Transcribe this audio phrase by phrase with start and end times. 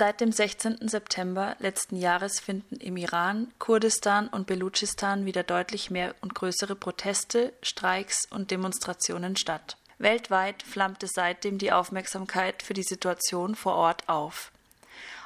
[0.00, 0.88] Seit dem 16.
[0.88, 7.52] September letzten Jahres finden im Iran, Kurdistan und Belutschistan wieder deutlich mehr und größere Proteste,
[7.60, 9.76] Streiks und Demonstrationen statt.
[9.98, 14.52] Weltweit flammte seitdem die Aufmerksamkeit für die Situation vor Ort auf.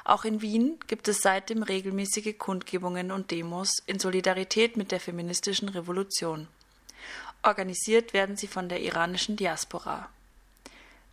[0.03, 5.69] Auch in Wien gibt es seitdem regelmäßige Kundgebungen und Demos in Solidarität mit der feministischen
[5.69, 6.49] Revolution.
[7.43, 10.09] Organisiert werden sie von der iranischen Diaspora.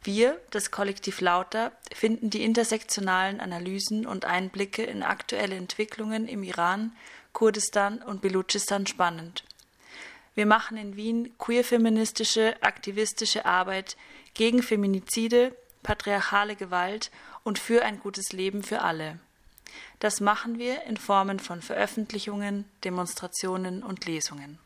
[0.04, 6.92] Wir, das Kollektiv Lauter, finden die intersektionalen Analysen und Einblicke in aktuelle Entwicklungen im Iran,
[7.32, 9.44] Kurdistan und Belutschistan spannend.
[10.34, 13.96] Wir machen in Wien queer-feministische, aktivistische Arbeit
[14.34, 17.10] gegen Feminizide, patriarchale Gewalt
[17.44, 19.18] und für ein gutes Leben für alle.
[20.00, 24.58] Das machen wir in Formen von Veröffentlichungen, Demonstrationen und Lesungen.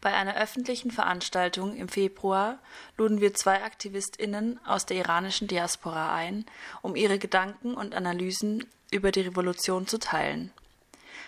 [0.00, 2.58] Bei einer öffentlichen Veranstaltung im Februar
[2.96, 6.46] luden wir zwei AktivistInnen aus der iranischen Diaspora ein,
[6.82, 10.52] um ihre Gedanken und Analysen über die Revolution zu teilen.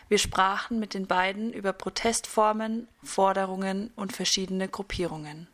[0.08, 5.48] Wir sprachen mit den beiden über Protestformen, Forderungen und verschiedene Gruppierungen.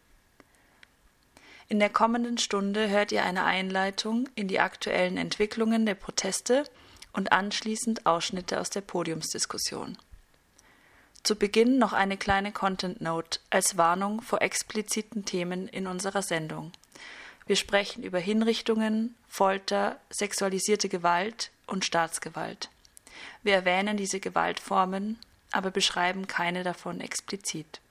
[1.68, 6.64] In der kommenden Stunde hört ihr eine Einleitung in die aktuellen Entwicklungen der Proteste
[7.14, 9.96] und anschließend Ausschnitte aus der Podiumsdiskussion.
[11.22, 16.72] Zu Beginn noch eine kleine Content Note als Warnung vor expliziten Themen in unserer Sendung.
[17.46, 22.70] Wir sprechen über Hinrichtungen, Folter, sexualisierte Gewalt und Staatsgewalt.
[23.44, 25.16] Wir erwähnen diese Gewaltformen,
[25.52, 27.81] aber beschreiben keine davon explizit.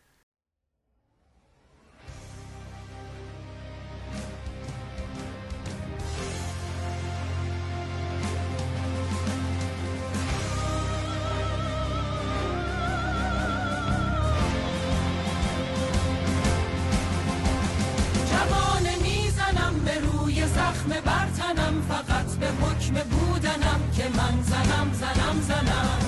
[20.81, 25.99] زخم برتنم فقط به حکم بودنم که من زنم زنم زنم.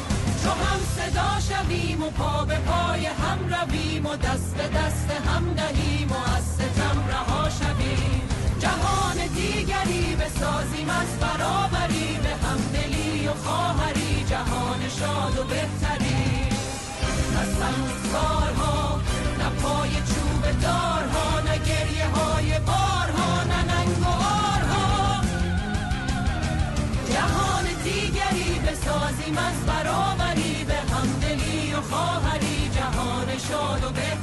[0.44, 5.53] چو هم صدا شویم و پا به پای هم رویم و دست به دست هم
[5.53, 8.22] دهیم و از ستم رها شویم.
[8.59, 14.25] جهان دیگری بسازیم از برابری به همدلی و خواهری.
[14.29, 16.47] جهان شاد و بهتری.
[17.33, 19.00] نه سنگسارها
[19.39, 22.92] نه پای چوب دارها نه گریه های بارها
[27.13, 32.69] جهان دیگری بسازیم از برابری به همدلی و خواهری.
[32.75, 34.22] جهان شاد و بهتری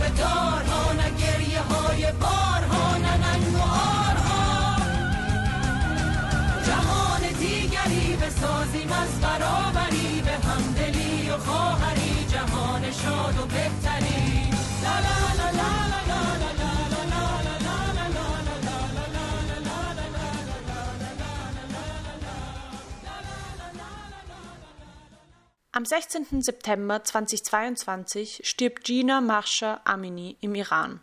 [0.00, 4.76] چوب دارها نه گریه های بارها نه ننگ و آرها
[6.66, 12.26] جهان دیگری بسازیم از برابری به همدلی و خواهری.
[12.32, 13.89] جهان شاد و بهتری
[25.80, 26.42] Am 16.
[26.42, 31.00] September 2022 stirbt Gina Marsha Amini im Iran.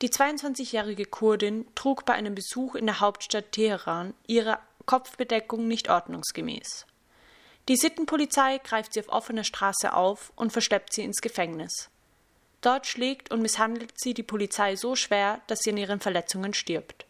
[0.00, 6.84] Die 22-jährige Kurdin trug bei einem Besuch in der Hauptstadt Teheran ihre Kopfbedeckung nicht ordnungsgemäß.
[7.68, 11.88] Die Sittenpolizei greift sie auf offener Straße auf und verschleppt sie ins Gefängnis.
[12.60, 17.06] Dort schlägt und misshandelt sie die Polizei so schwer, dass sie an ihren Verletzungen stirbt.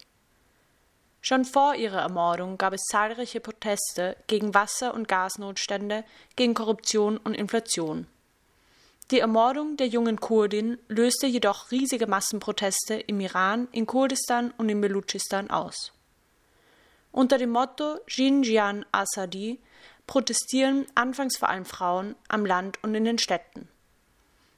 [1.25, 6.03] Schon vor ihrer Ermordung gab es zahlreiche Proteste gegen Wasser- und Gasnotstände,
[6.35, 8.07] gegen Korruption und Inflation.
[9.09, 14.81] Die Ermordung der jungen Kurdin löste jedoch riesige Massenproteste im Iran, in Kurdistan und in
[14.81, 15.93] Belutschistan aus.
[17.13, 19.61] Unter dem Motto Jinjian Asadi
[20.05, 23.69] protestieren anfangs vor allem Frauen am Land und in den Städten.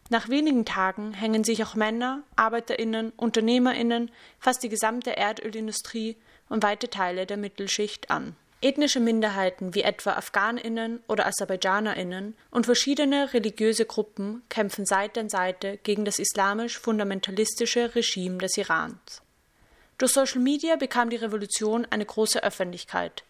[0.09, 4.09] Nach wenigen Tagen hängen sich auch Männer, Arbeiterinnen, Unternehmerinnen,
[4.39, 6.17] fast die gesamte Erdölindustrie
[6.49, 8.35] und weite Teile der Mittelschicht an.
[8.61, 15.77] Ethnische Minderheiten wie etwa Afghaninnen oder Aserbaidschanerinnen und verschiedene religiöse Gruppen kämpfen Seite an Seite
[15.83, 19.21] gegen das islamisch-fundamentalistische Regime des Irans.
[19.97, 23.23] Durch Social Media bekam die Revolution eine große Öffentlichkeit.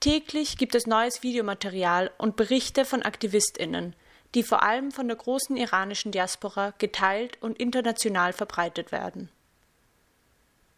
[0.00, 3.94] Täglich gibt es neues Videomaterial und Berichte von Aktivistinnen,
[4.34, 9.28] die vor allem von der großen iranischen Diaspora geteilt und international verbreitet werden.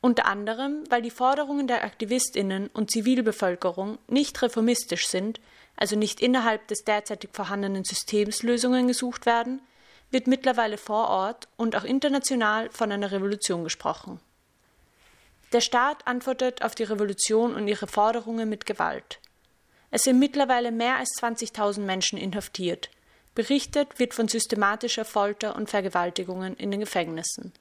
[0.03, 5.41] Unter anderem, weil die Forderungen der Aktivistinnen und Zivilbevölkerung nicht reformistisch sind,
[5.77, 9.63] also nicht innerhalb des derzeitig vorhandenen Systems Lösungen gesucht werden,
[10.11, 14.19] wird mittlerweile vor Ort und auch international von einer Revolution gesprochen.
[15.53, 19.21] Der Staat antwortet auf die Revolution und ihre Forderungen mit Gewalt.
[19.93, 22.91] Es sind mittlerweile mehr als 20.000 Menschen inhaftiert.
[23.37, 27.53] Berichtet wird von systematischer Folter und Vergewaltigungen in den Gefängnissen.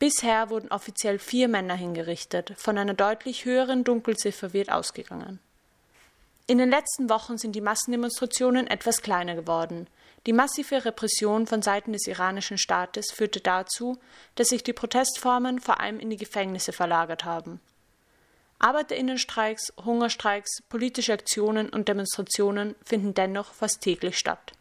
[0.00, 5.40] Bisher wurden offiziell vier Männer hingerichtet, von einer deutlich höheren Dunkelziffer wird ausgegangen.
[6.46, 9.88] In den letzten Wochen sind die Massendemonstrationen etwas kleiner geworden.
[10.26, 13.98] Die massive Repression von Seiten des iranischen Staates führte dazu,
[14.36, 17.60] dass sich die Protestformen vor allem in die Gefängnisse verlagert haben.
[18.58, 24.52] Arbeiterinnenstreiks, Hungerstreiks, politische Aktionen und Demonstrationen finden dennoch fast täglich statt.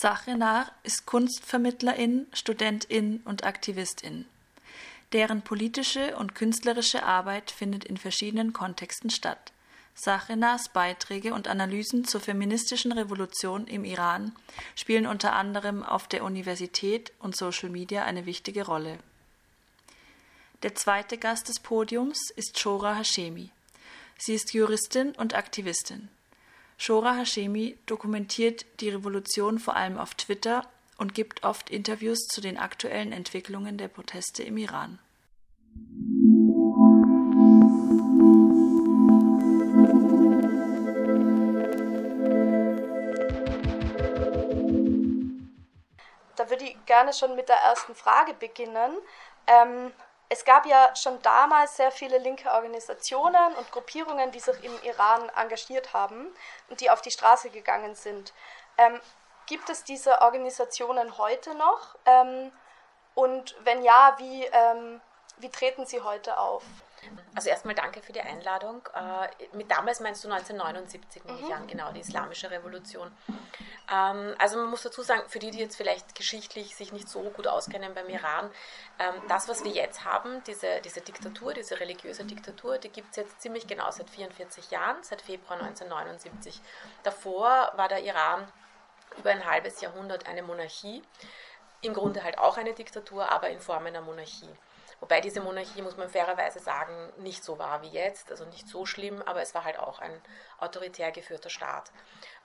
[0.00, 4.26] Sache nach ist Kunstvermittlerin, Studentin und Aktivistin.
[5.12, 9.52] Deren politische und künstlerische Arbeit findet in verschiedenen Kontexten statt.
[9.96, 14.36] Sachenas Beiträge und Analysen zur feministischen Revolution im Iran
[14.76, 19.00] spielen unter anderem auf der Universität und Social Media eine wichtige Rolle.
[20.62, 23.50] Der zweite Gast des Podiums ist Shora Hashemi.
[24.16, 26.08] Sie ist Juristin und Aktivistin.
[26.80, 30.64] Shora Hashemi dokumentiert die Revolution vor allem auf Twitter
[30.96, 35.00] und gibt oft Interviews zu den aktuellen Entwicklungen der Proteste im Iran.
[46.36, 48.92] Da würde ich gerne schon mit der ersten Frage beginnen.
[49.48, 49.90] Ähm,
[50.28, 55.30] es gab ja schon damals sehr viele linke Organisationen und Gruppierungen, die sich im Iran
[55.30, 56.28] engagiert haben
[56.68, 58.34] und die auf die Straße gegangen sind.
[58.76, 59.00] Ähm,
[59.46, 61.96] gibt es diese Organisationen heute noch?
[62.04, 62.52] Ähm,
[63.14, 65.00] und wenn ja, wie, ähm,
[65.38, 66.62] wie treten sie heute auf?
[67.34, 68.82] Also erstmal danke für die Einladung.
[68.94, 71.46] Äh, mit damals meinst du 1979, nehme mhm.
[71.46, 73.10] ich an, genau, die Islamische Revolution.
[73.90, 77.22] Ähm, also man muss dazu sagen, für die, die jetzt vielleicht geschichtlich sich nicht so
[77.30, 78.50] gut auskennen beim Iran,
[78.98, 83.16] ähm, das, was wir jetzt haben, diese, diese Diktatur, diese religiöse Diktatur, die gibt es
[83.16, 86.60] jetzt ziemlich genau seit 44 Jahren, seit Februar 1979.
[87.02, 88.46] Davor war der Iran
[89.16, 91.02] über ein halbes Jahrhundert eine Monarchie,
[91.80, 94.50] im Grunde halt auch eine Diktatur, aber in Form einer Monarchie.
[95.00, 98.84] Wobei diese Monarchie, muss man fairerweise sagen, nicht so war wie jetzt, also nicht so
[98.84, 100.20] schlimm, aber es war halt auch ein
[100.58, 101.92] autoritär geführter Staat.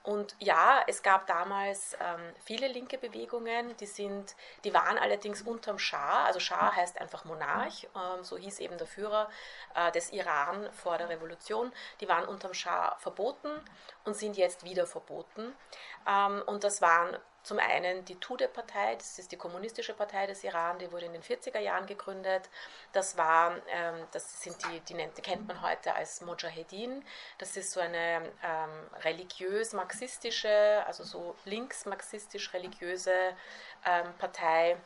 [0.04, 4.36] Und ja, es gab damals ähm, viele linke Bewegungen, die, sind,
[4.66, 8.86] die waren allerdings unterm Schah, also Schah heißt einfach Monarch, ähm, so hieß eben der
[8.86, 9.30] Führer
[9.76, 11.72] äh, des Iran vor der Revolution,
[12.02, 13.50] die waren unterm Schah verboten
[14.04, 15.56] und sind jetzt wieder verboten.
[16.06, 20.80] Ähm, und das waren zum einen die Tudeh-Partei, das ist die kommunistische Partei des Iran,
[20.80, 22.50] die wurde in den 40er Jahren gegründet.
[22.94, 27.04] Das war, ähm, das sind die, die, nennt, die kennt man heute als Mujahedin.
[27.38, 33.36] Das ist so eine ähm, religiös-marxistische, also so links-marxistisch-religiöse
[33.86, 34.78] ähm, Partei,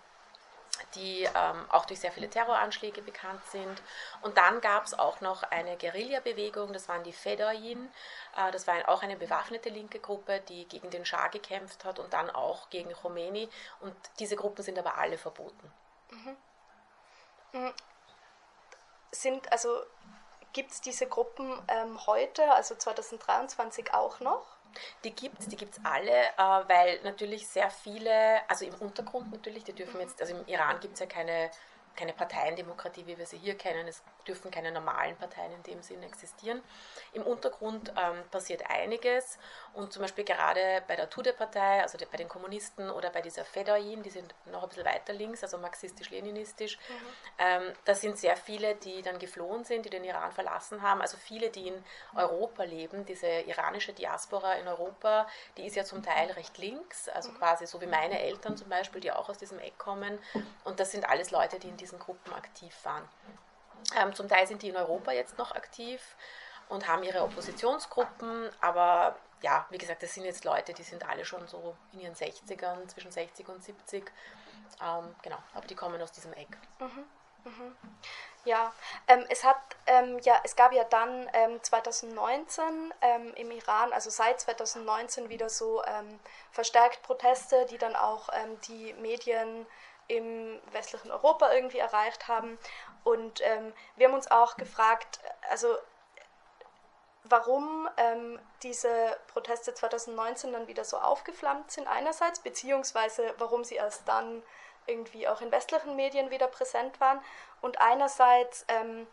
[0.96, 3.81] die ähm, auch durch sehr viele Terroranschläge bekannt sind.
[4.22, 7.91] Und dann gab es auch noch eine Guerillabewegung, das waren die Fedayin.
[8.36, 12.13] Äh, das war auch eine bewaffnete linke Gruppe, die gegen den Schah gekämpft hat und
[12.13, 13.50] dann auch gegen Khomeini.
[13.79, 15.72] Und diese Gruppen sind aber alle verboten.
[16.12, 16.38] Mhm.
[17.53, 17.74] Mhm.
[19.12, 19.84] Sind also
[20.53, 24.56] gibt es diese Gruppen ähm, heute, also 2023 auch noch?
[25.03, 29.31] Die gibt es, die gibt es alle, äh, weil natürlich sehr viele, also im Untergrund
[29.31, 31.50] natürlich, die dürfen jetzt, also im Iran gibt es ja keine
[31.98, 33.88] keine Parteiendemokratie, wie wir sie hier kennen.
[33.88, 36.62] Es dürfen keine normalen Parteien in dem Sinn existieren.
[37.13, 39.38] Im Untergrund ähm, passiert einiges
[39.74, 44.03] und zum Beispiel gerade bei der Tudeh-Partei, also bei den Kommunisten oder bei dieser Fedayin,
[44.03, 46.93] die sind noch ein bisschen weiter links, also marxistisch-leninistisch, mhm.
[47.39, 51.01] ähm, da sind sehr viele, die dann geflohen sind, die den Iran verlassen haben.
[51.01, 51.84] Also viele, die in
[52.15, 57.31] Europa leben, diese iranische Diaspora in Europa, die ist ja zum Teil recht links, also
[57.31, 57.38] mhm.
[57.38, 60.19] quasi so wie meine Eltern zum Beispiel, die auch aus diesem Eck kommen.
[60.63, 63.07] Und das sind alles Leute, die in diesen Gruppen aktiv waren.
[63.96, 66.15] Ähm, zum Teil sind die in Europa jetzt noch aktiv
[66.69, 71.24] und haben ihre Oppositionsgruppen, aber ja, wie gesagt, das sind jetzt Leute, die sind alle
[71.24, 74.12] schon so in ihren 60ern, zwischen 60 und 70.
[74.81, 76.57] Ähm, genau, aber die kommen aus diesem Eck.
[76.79, 77.05] Mhm.
[77.43, 77.75] Mhm.
[78.46, 78.74] Ja,
[79.07, 81.29] ähm, es hat ähm, ja, es gab ja dann
[81.62, 86.19] 2019 ähm, ähm, im Iran, also seit 2019 wieder so ähm,
[86.51, 88.29] verstärkt Proteste, die dann auch
[88.67, 89.65] die Medien
[90.07, 92.57] im westlichen Europa irgendwie erreicht haben.
[93.07, 93.41] Und
[93.95, 95.77] wir haben uns auch gefragt, also
[97.29, 104.07] warum ähm, diese Proteste 2019 dann wieder so aufgeflammt sind einerseits, beziehungsweise warum sie erst
[104.07, 104.43] dann
[104.85, 107.19] irgendwie auch in westlichen Medien wieder präsent waren
[107.61, 109.07] und einerseits, ähm,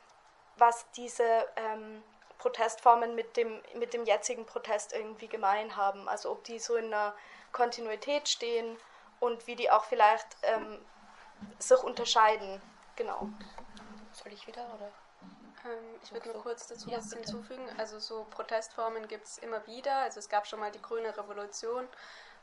[0.57, 1.25] was diese
[1.57, 2.03] ähm,
[2.39, 6.87] Protestformen mit dem, mit dem jetzigen Protest irgendwie gemein haben, also ob die so in
[6.87, 7.15] einer
[7.53, 8.77] Kontinuität stehen
[9.21, 10.85] und wie die auch vielleicht ähm,
[11.59, 12.63] sich unterscheiden.
[12.97, 13.29] Genau.
[14.15, 14.91] Soll ich wieder oder?
[15.65, 17.17] Ähm, ich würde nur kurz dazu ja, was bitte.
[17.17, 17.67] hinzufügen.
[17.79, 19.97] Also so Protestformen gibt es immer wieder.
[19.97, 21.87] Also es gab schon mal die Grüne Revolution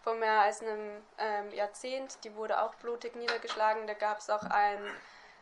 [0.01, 2.23] vor mehr als einem ähm, Jahrzehnt.
[2.23, 3.87] Die wurde auch blutig niedergeschlagen.
[3.87, 4.79] Da gab es auch ein,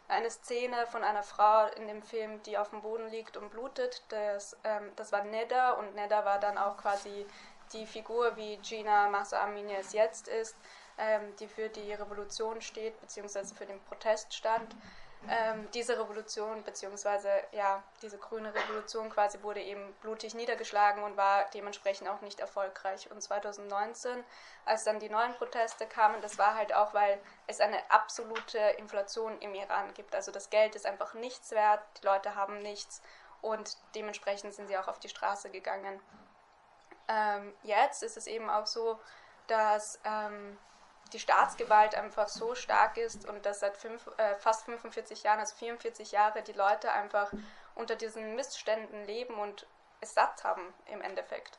[0.07, 4.03] eine Szene von einer Frau in dem Film, die auf dem Boden liegt und blutet.
[4.09, 7.25] Das, ähm, das war Neda und Neda war dann auch quasi
[7.74, 10.55] die Figur, wie Gina Massa Amini es jetzt ist,
[10.98, 14.75] ähm, die für die Revolution steht, beziehungsweise für den Protest stand
[15.27, 21.45] ähm, diese Revolution, beziehungsweise ja, diese grüne Revolution quasi wurde eben blutig niedergeschlagen und war
[21.53, 23.11] dementsprechend auch nicht erfolgreich.
[23.11, 24.23] Und 2019,
[24.65, 29.38] als dann die neuen Proteste kamen, das war halt auch, weil es eine absolute Inflation
[29.39, 30.15] im Iran gibt.
[30.15, 33.01] Also das Geld ist einfach nichts wert, die Leute haben nichts
[33.41, 35.99] und dementsprechend sind sie auch auf die Straße gegangen.
[37.09, 38.99] Ähm, jetzt ist es eben auch so,
[39.47, 40.57] dass ähm,
[41.13, 45.55] die Staatsgewalt einfach so stark ist und dass seit fünf, äh, fast 45 Jahren, also
[45.55, 47.31] 44 Jahre, die Leute einfach
[47.75, 49.65] unter diesen Missständen leben und
[50.01, 51.57] es satt haben im Endeffekt.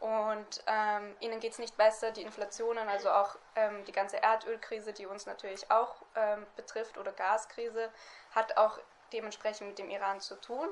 [0.00, 4.92] Und ähm, ihnen geht es nicht besser, die Inflationen, also auch ähm, die ganze Erdölkrise,
[4.92, 7.90] die uns natürlich auch ähm, betrifft, oder Gaskrise,
[8.34, 8.78] hat auch
[9.12, 10.68] dementsprechend mit dem Iran zu tun.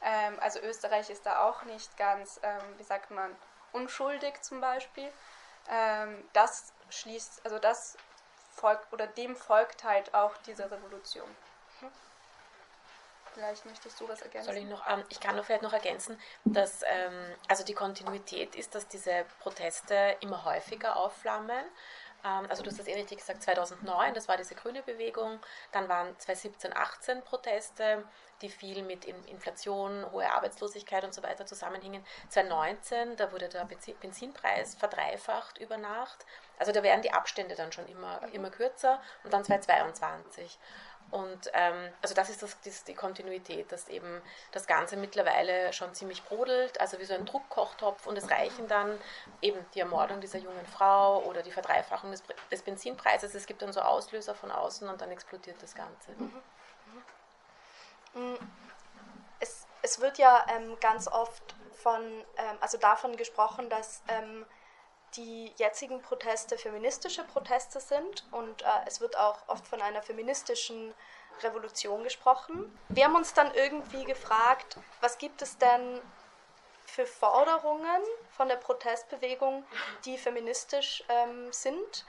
[0.00, 3.34] Ähm, also Österreich ist da auch nicht ganz, ähm, wie sagt man,
[3.72, 5.10] unschuldig zum Beispiel.
[5.68, 7.96] Ähm, das schließt, also das
[8.54, 11.28] folgt oder dem folgt halt auch diese Revolution.
[11.80, 11.90] Mhm.
[13.34, 14.46] Vielleicht möchtest du was ergänzen?
[14.46, 14.84] Soll ich noch?
[14.88, 19.24] Ähm, ich kann nur vielleicht noch ergänzen, dass ähm, also die Kontinuität ist, dass diese
[19.40, 21.64] Proteste immer häufiger aufflammen.
[22.24, 25.38] Ähm, also du hast das eh richtig gesagt, 2009, das war diese grüne Bewegung,
[25.72, 28.04] dann waren 2017, 18 Proteste,
[28.42, 32.04] die viel mit Inflation, hohe Arbeitslosigkeit und so weiter zusammenhingen.
[32.28, 33.66] 2019, da wurde der
[34.00, 36.24] Benzinpreis verdreifacht über Nacht.
[36.58, 40.58] Also da werden die Abstände dann schon immer, immer kürzer und dann 2022.
[41.10, 44.20] Und ähm, also das ist, das, das ist die Kontinuität, dass eben
[44.52, 49.00] das Ganze mittlerweile schon ziemlich brodelt, also wie so ein Druckkochtopf und es reichen dann
[49.40, 53.34] eben die Ermordung dieser jungen Frau oder die Verdreifachung des, des Benzinpreises.
[53.34, 56.10] Es gibt dann so Auslöser von außen und dann explodiert das Ganze.
[56.12, 56.32] Mhm.
[58.14, 58.34] Mhm.
[58.34, 58.38] Mm,
[59.40, 62.02] es, es wird ja ähm, ganz oft von,
[62.36, 64.44] ähm, also davon gesprochen, dass ähm,
[65.16, 70.94] die jetzigen Proteste feministische Proteste sind und äh, es wird auch oft von einer feministischen
[71.42, 72.76] Revolution gesprochen.
[72.88, 76.00] Wir haben uns dann irgendwie gefragt, was gibt es denn
[76.84, 79.64] für Forderungen von der Protestbewegung,
[80.04, 82.04] die feministisch ähm, sind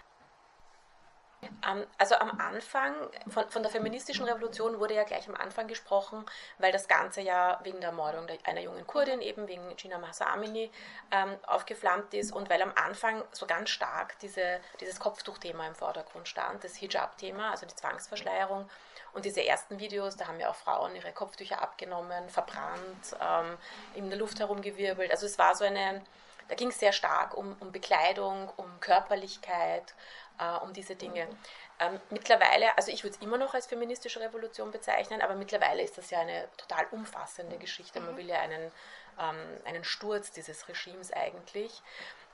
[1.98, 2.94] also am Anfang,
[3.28, 6.26] von, von der feministischen Revolution wurde ja gleich am Anfang gesprochen,
[6.58, 10.72] weil das Ganze ja wegen der Ermordung einer jungen Kurdin, eben wegen Gina Mahsa Amini,
[11.12, 16.28] ähm, aufgeflammt ist und weil am Anfang so ganz stark diese, dieses Kopftuchthema im Vordergrund
[16.28, 18.70] stand, das Hijab-Thema, also die Zwangsverschleierung.
[19.14, 23.58] Und diese ersten Videos, da haben ja auch Frauen ihre Kopftücher abgenommen, verbrannt, ähm,
[23.96, 25.12] in der Luft herumgewirbelt.
[25.12, 26.04] Also es war so eine,
[26.50, 29.94] da ging es sehr stark um, um Bekleidung, um Körperlichkeit,
[30.40, 31.28] äh, um diese Dinge.
[31.80, 35.98] Ähm, mittlerweile, also ich würde es immer noch als feministische Revolution bezeichnen, aber mittlerweile ist
[35.98, 38.02] das ja eine total umfassende Geschichte.
[38.02, 38.18] Man mhm.
[38.18, 38.72] will ja einen,
[39.20, 41.82] ähm, einen Sturz dieses Regimes eigentlich.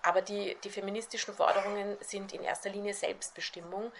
[0.01, 3.91] Aber die, die feministischen Forderungen sind in erster Linie Selbstbestimmung.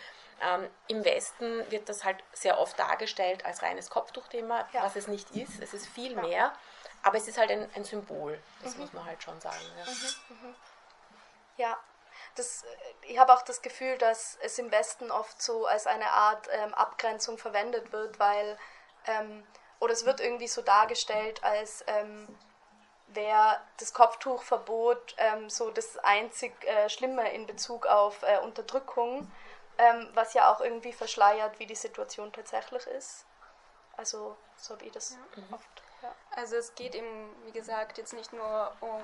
[0.41, 4.84] Ähm, Im Westen wird das halt sehr oft dargestellt als reines Kopftuchthema, ja.
[4.84, 5.62] was es nicht ist.
[5.62, 6.53] Es ist viel mehr,
[7.05, 8.81] aber es ist halt ein, ein Symbol, das mhm.
[8.81, 9.63] muss man halt schon sagen.
[9.77, 10.55] Ja, mhm, mhm.
[11.57, 11.77] ja
[12.33, 12.67] das, äh,
[13.03, 16.74] ich habe auch das Gefühl, dass es im Westen oft so als eine Art ähm,
[16.74, 18.57] Abgrenzung verwendet wird, weil,
[19.05, 19.45] ähm,
[19.79, 22.27] oder es wird irgendwie so dargestellt, als ähm,
[23.07, 29.31] wäre das Kopftuchverbot ähm, so das einzig äh, Schlimme in Bezug auf äh, Unterdrückung,
[29.77, 33.25] ähm, was ja auch irgendwie verschleiert, wie die Situation tatsächlich ist.
[33.95, 35.43] Also so habe ich das ja.
[35.51, 35.84] oft.
[36.35, 39.01] Also es geht eben, wie gesagt, jetzt nicht nur um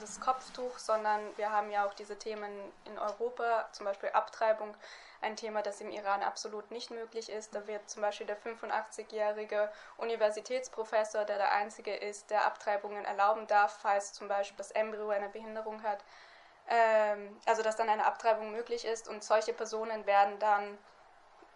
[0.00, 2.52] das Kopftuch, sondern wir haben ja auch diese Themen
[2.84, 4.74] in Europa, zum Beispiel Abtreibung,
[5.20, 7.54] ein Thema, das im Iran absolut nicht möglich ist.
[7.54, 13.78] Da wird zum Beispiel der 85-jährige Universitätsprofessor, der der einzige ist, der Abtreibungen erlauben darf,
[13.82, 16.04] falls zum Beispiel das Embryo eine Behinderung hat,
[16.68, 19.08] ähm, also dass dann eine Abtreibung möglich ist.
[19.08, 20.78] Und solche Personen werden dann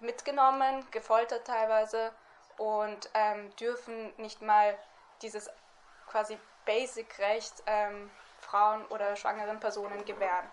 [0.00, 2.12] mitgenommen, gefoltert teilweise
[2.58, 4.76] und ähm, dürfen nicht mal
[5.22, 5.50] dieses
[6.08, 10.46] quasi Basic-Recht ähm, Frauen oder schwangeren Personen gewähren.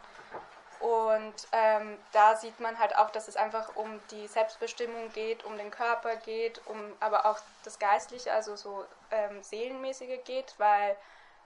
[0.79, 5.57] Und ähm, da sieht man halt auch, dass es einfach um die Selbstbestimmung geht, um
[5.57, 10.95] den Körper geht, um aber auch das Geistliche, also so ähm, Seelenmäßige geht, weil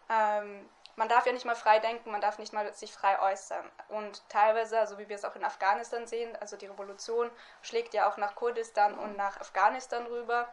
[0.09, 3.69] ähm, man darf ja nicht mal frei denken, man darf nicht mal sich frei äußern.
[3.89, 7.31] Und teilweise, also wie wir es auch in Afghanistan sehen, also die Revolution
[7.61, 10.47] schlägt ja auch nach Kurdistan und nach Afghanistan rüber.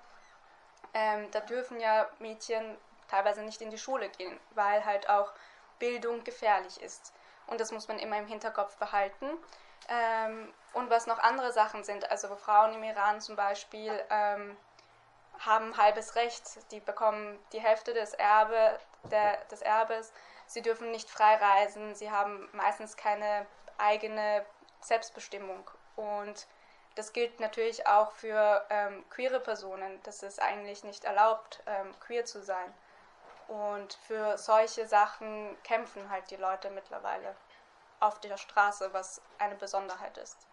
[0.95, 2.79] Ähm, da dürfen ja Mädchen
[3.09, 5.33] teilweise nicht in die Schule gehen, weil halt auch
[5.79, 7.13] Bildung gefährlich ist.
[7.47, 9.27] Und das muss man immer im Hinterkopf behalten.
[9.89, 14.57] Ähm, und was noch andere Sachen sind, also Frauen im Iran zum Beispiel ähm,
[15.41, 20.13] haben halbes Recht, die bekommen die Hälfte des, Erbe, der, des Erbes,
[20.47, 23.47] sie dürfen nicht frei reisen, sie haben meistens keine
[23.79, 24.45] eigene
[24.81, 25.71] Selbstbestimmung.
[25.97, 26.47] Und
[26.95, 30.01] das gilt natürlich auch für ähm, queere Personen.
[30.03, 32.75] Das ist eigentlich nicht erlaubt, ähm, queer zu sein.
[33.49, 37.35] Und für solche Sachen kämpfen halt die Leute mittlerweile
[37.99, 40.50] auf der Straße, was eine Besonderheit ist.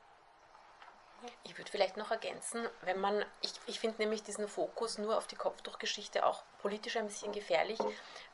[1.43, 5.27] Ich würde vielleicht noch ergänzen, wenn man, ich, ich finde nämlich diesen Fokus nur auf
[5.27, 7.79] die Kopftuchgeschichte auch politisch ein bisschen gefährlich,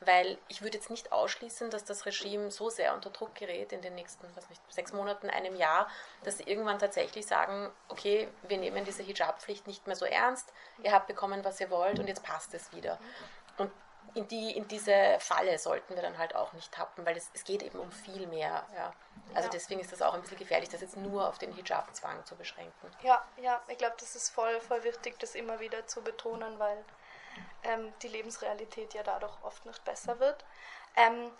[0.00, 3.82] weil ich würde jetzt nicht ausschließen, dass das Regime so sehr unter Druck gerät in
[3.82, 5.88] den nächsten, was nicht, sechs Monaten, einem Jahr,
[6.24, 10.92] dass sie irgendwann tatsächlich sagen, okay, wir nehmen diese Hijab-Pflicht nicht mehr so ernst, ihr
[10.92, 12.98] habt bekommen, was ihr wollt und jetzt passt es wieder.
[13.56, 13.70] Und
[14.14, 17.44] in, die, in diese Falle sollten wir dann halt auch nicht tappen, weil es, es
[17.44, 18.64] geht eben um viel mehr.
[18.74, 18.92] Ja.
[19.34, 19.52] Also ja.
[19.52, 22.90] deswegen ist das auch ein bisschen gefährlich, das jetzt nur auf den Hijab-Zwang zu beschränken.
[23.02, 26.84] Ja, ja, ich glaube, das ist voll, voll wichtig, das immer wieder zu betonen, weil
[27.64, 30.44] ähm, die Lebensrealität ja dadurch oft nicht besser wird.
[30.96, 31.32] Ähm,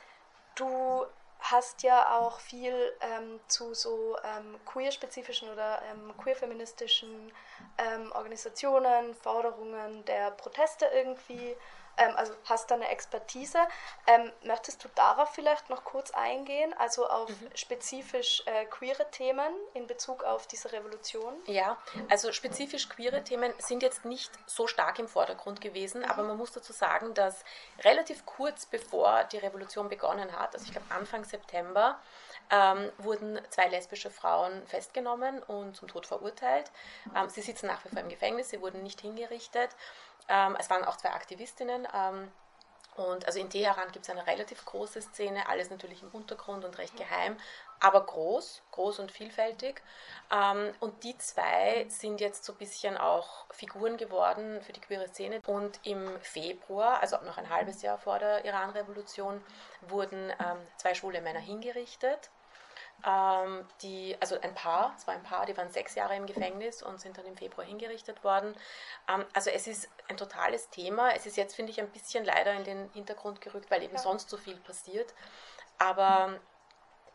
[0.56, 1.06] du
[1.38, 7.32] hast ja auch viel ähm, zu so ähm, queer-spezifischen oder ähm, queer-feministischen
[7.78, 11.54] ähm, Organisationen, Forderungen der Proteste irgendwie
[11.96, 13.58] ähm, also hast da eine Expertise.
[14.06, 17.50] Ähm, möchtest du darauf vielleicht noch kurz eingehen, also auf mhm.
[17.54, 21.34] spezifisch äh, queere Themen in Bezug auf diese Revolution?
[21.46, 21.78] Ja,
[22.08, 26.10] also spezifisch queere Themen sind jetzt nicht so stark im Vordergrund gewesen, mhm.
[26.10, 27.44] aber man muss dazu sagen, dass
[27.80, 31.98] relativ kurz bevor die Revolution begonnen hat, also ich glaube Anfang September,
[32.50, 36.70] ähm, wurden zwei lesbische Frauen festgenommen und zum Tod verurteilt.
[37.14, 39.70] Ähm, sie sitzen nach wie vor im Gefängnis, sie wurden nicht hingerichtet.
[40.28, 41.86] Ähm, es waren auch zwei Aktivistinnen.
[41.94, 42.30] Ähm,
[42.96, 46.78] und also in Teheran gibt es eine relativ große Szene, alles natürlich im Untergrund und
[46.78, 47.36] recht geheim,
[47.80, 49.82] aber groß, groß und vielfältig.
[50.30, 55.08] Ähm, und die zwei sind jetzt so ein bisschen auch Figuren geworden für die queere
[55.08, 55.40] Szene.
[55.46, 59.44] Und im Februar, also noch ein halbes Jahr vor der Iran-Revolution,
[59.82, 62.30] wurden ähm, zwei schwule Männer hingerichtet
[63.06, 66.82] ähm, die, also ein Paar, es war ein Paar, die waren sechs Jahre im Gefängnis
[66.82, 68.54] und sind dann im Februar hingerichtet worden.
[69.08, 71.14] Ähm, also es ist ein totales Thema.
[71.14, 74.00] Es ist jetzt, finde ich, ein bisschen leider in den Hintergrund gerückt, weil eben ja.
[74.00, 75.12] sonst so viel passiert.
[75.78, 76.38] Aber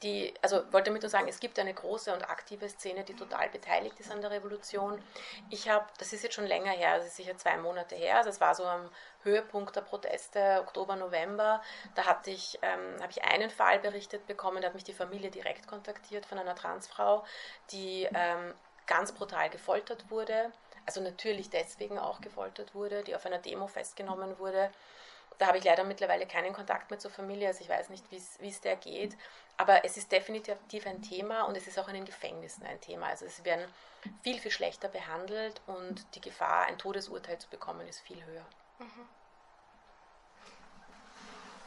[0.03, 3.49] die, also wollte damit nur sagen, es gibt eine große und aktive Szene, die total
[3.49, 5.03] beteiligt ist an der Revolution.
[5.49, 8.29] Ich habe, das ist jetzt schon länger her, das ist sicher zwei Monate her, also
[8.29, 8.89] es war so am
[9.23, 11.61] Höhepunkt der Proteste, Oktober, November,
[11.95, 15.67] da ich, ähm, habe ich einen Fall berichtet bekommen, da hat mich die Familie direkt
[15.67, 17.25] kontaktiert von einer Transfrau,
[17.71, 18.53] die ähm,
[18.87, 20.51] ganz brutal gefoltert wurde,
[20.85, 24.71] also natürlich deswegen auch gefoltert wurde, die auf einer Demo festgenommen wurde
[25.39, 28.49] da habe ich leider mittlerweile keinen Kontakt mehr zur Familie, also ich weiß nicht, wie
[28.49, 29.17] es der geht.
[29.57, 33.07] Aber es ist definitiv ein Thema und es ist auch in den Gefängnissen ein Thema.
[33.07, 33.65] Also es werden
[34.21, 38.45] viel, viel schlechter behandelt und die Gefahr, ein Todesurteil zu bekommen, ist viel höher.
[38.79, 39.09] Mhm.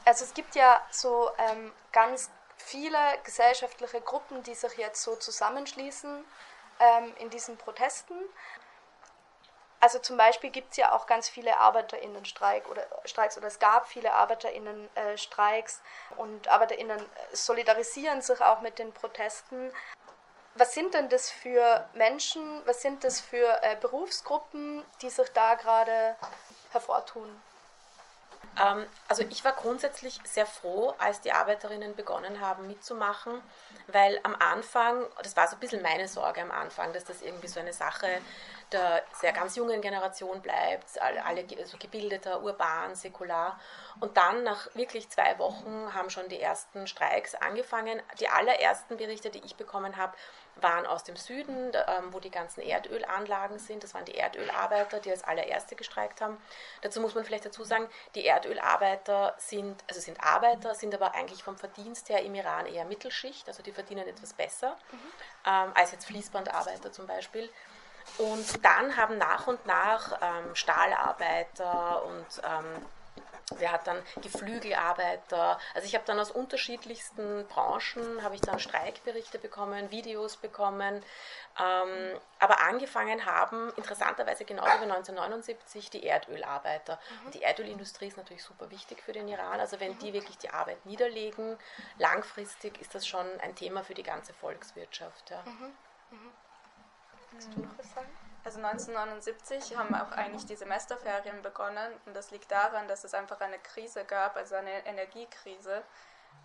[0.04, 6.24] Also es gibt ja so ähm, ganz viele gesellschaftliche Gruppen, die sich jetzt so zusammenschließen
[6.80, 8.16] ähm, in diesen Protesten.
[9.82, 13.88] Also zum Beispiel gibt es ja auch ganz viele ArbeiterInnen-Streik oder Streiks oder es gab
[13.88, 15.80] viele ArbeiterInnen-Streiks
[16.18, 19.72] und ArbeiterInnen solidarisieren sich auch mit den Protesten.
[20.54, 25.56] Was sind denn das für Menschen, was sind das für äh, Berufsgruppen, die sich da
[25.56, 26.14] gerade
[26.70, 27.42] hervortun?
[28.60, 33.42] Ähm, also ich war grundsätzlich sehr froh, als die Arbeiterinnen begonnen haben mitzumachen,
[33.88, 37.48] weil am Anfang, das war so ein bisschen meine Sorge am Anfang, dass das irgendwie
[37.48, 38.20] so eine Sache
[38.72, 43.58] der sehr ganz jungen Generation bleibt, alle, alle so gebildeter, urban, säkular.
[44.00, 48.02] Und dann nach wirklich zwei Wochen haben schon die ersten Streiks angefangen.
[48.20, 50.14] Die allerersten Berichte, die ich bekommen habe,
[50.56, 53.82] waren aus dem Süden, ähm, wo die ganzen Erdölanlagen sind.
[53.84, 56.36] Das waren die Erdölarbeiter, die als allererste gestreikt haben.
[56.82, 61.42] Dazu muss man vielleicht dazu sagen, die Erdölarbeiter sind, also sind Arbeiter, sind aber eigentlich
[61.42, 64.98] vom Verdienst her im Iran eher Mittelschicht, also die verdienen etwas besser mhm.
[65.46, 67.48] ähm, als jetzt Fließbandarbeiter zum Beispiel.
[68.18, 72.86] Und dann haben nach und nach ähm, Stahlarbeiter und ähm,
[73.58, 75.58] Wer hat dann Geflügelarbeiter?
[75.74, 81.02] Also ich habe dann aus unterschiedlichsten Branchen habe ich dann Streikberichte bekommen, Videos bekommen.
[81.60, 86.98] Ähm, aber angefangen haben interessanterweise genauso wie 1979 die Erdölarbeiter.
[87.24, 87.30] Mhm.
[87.32, 89.60] Die Erdölindustrie ist natürlich super wichtig für den Iran.
[89.60, 91.58] Also wenn die wirklich die Arbeit niederlegen,
[91.98, 95.30] langfristig ist das schon ein Thema für die ganze Volkswirtschaft.
[95.30, 95.42] Ja.
[95.44, 95.76] Mhm.
[96.10, 96.32] Mhm.
[97.32, 98.08] Willst du noch was sagen?
[98.44, 103.40] Also 1979 haben auch eigentlich die Semesterferien begonnen und das liegt daran, dass es einfach
[103.40, 105.82] eine Krise gab, also eine Energiekrise.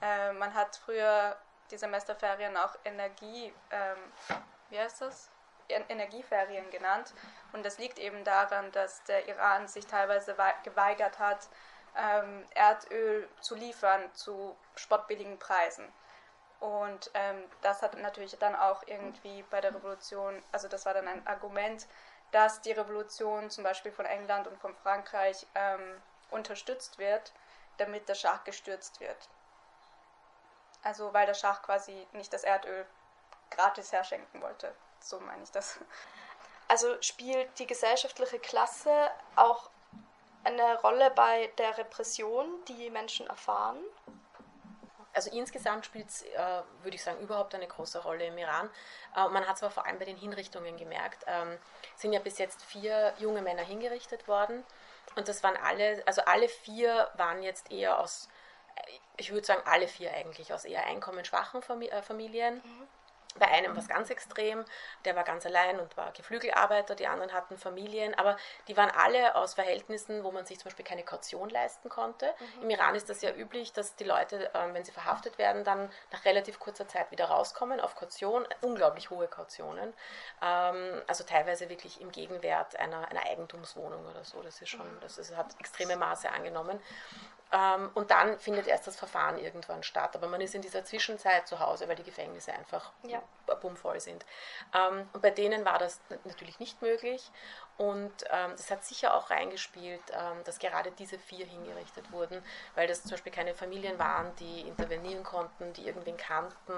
[0.01, 1.35] Äh, man hat früher
[1.71, 3.97] die Semesterferien auch Energie, ähm,
[4.69, 5.29] wie heißt das?
[5.69, 7.13] Energieferien genannt
[7.51, 11.49] und das liegt eben daran, dass der Iran sich teilweise geweigert hat,
[11.97, 15.91] ähm, Erdöl zu liefern zu spottbilligen Preisen.
[16.59, 21.07] Und ähm, das hat natürlich dann auch irgendwie bei der Revolution, also das war dann
[21.07, 21.87] ein Argument,
[22.31, 27.31] dass die Revolution zum Beispiel von England und von Frankreich ähm, unterstützt wird,
[27.77, 29.29] damit der Schach gestürzt wird.
[30.83, 32.85] Also weil der Schach quasi nicht das Erdöl
[33.49, 34.73] gratis herschenken wollte.
[34.99, 35.79] So meine ich das.
[36.67, 39.69] Also spielt die gesellschaftliche Klasse auch
[40.43, 43.79] eine Rolle bei der Repression, die Menschen erfahren?
[45.17, 48.69] Also insgesamt spielt es, äh, würde ich sagen, überhaupt eine große Rolle im Iran.
[49.15, 51.23] Äh, man hat es aber vor allem bei den Hinrichtungen gemerkt.
[51.25, 51.57] Ähm,
[51.95, 54.63] sind ja bis jetzt vier junge Männer hingerichtet worden.
[55.15, 58.29] Und das waren alle, also alle vier waren jetzt eher aus,
[59.17, 62.61] ich würde sagen, alle vier eigentlich aus eher einkommensschwachen äh, Familien.
[62.63, 62.87] Mhm.
[63.39, 64.65] Bei einem war es ganz extrem,
[65.05, 68.37] der war ganz allein und war Geflügelarbeiter, die anderen hatten Familien, aber
[68.67, 72.33] die waren alle aus Verhältnissen, wo man sich zum Beispiel keine Kaution leisten konnte.
[72.57, 72.63] Mhm.
[72.63, 75.91] Im Iran ist das ja üblich, dass die Leute, ähm, wenn sie verhaftet werden, dann
[76.11, 79.93] nach relativ kurzer Zeit wieder rauskommen auf Kaution, unglaublich hohe Kautionen,
[80.41, 84.41] ähm, also teilweise wirklich im Gegenwert einer, einer Eigentumswohnung oder so.
[84.41, 84.99] Das ist schon, mhm.
[85.01, 86.79] das ist, hat extreme Maße angenommen.
[87.51, 90.15] Ähm, und dann findet erst das Verfahren irgendwann statt.
[90.15, 93.21] Aber man ist in dieser Zwischenzeit zu Hause, weil die Gefängnisse einfach ja.
[93.61, 94.25] bummvoll sind.
[94.73, 97.31] Ähm, und bei denen war das natürlich nicht möglich.
[97.77, 102.87] Und ähm, das hat sicher auch reingespielt, ähm, dass gerade diese vier hingerichtet wurden, weil
[102.87, 106.73] das zum Beispiel keine Familien waren, die intervenieren konnten, die irgendwen kannten,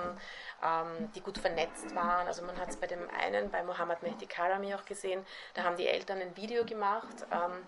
[0.61, 2.27] ähm, die gut vernetzt waren.
[2.27, 5.77] Also man hat es bei dem einen, bei Mohammed Mehdi Karami auch gesehen, da haben
[5.77, 7.65] die Eltern ein Video gemacht ähm,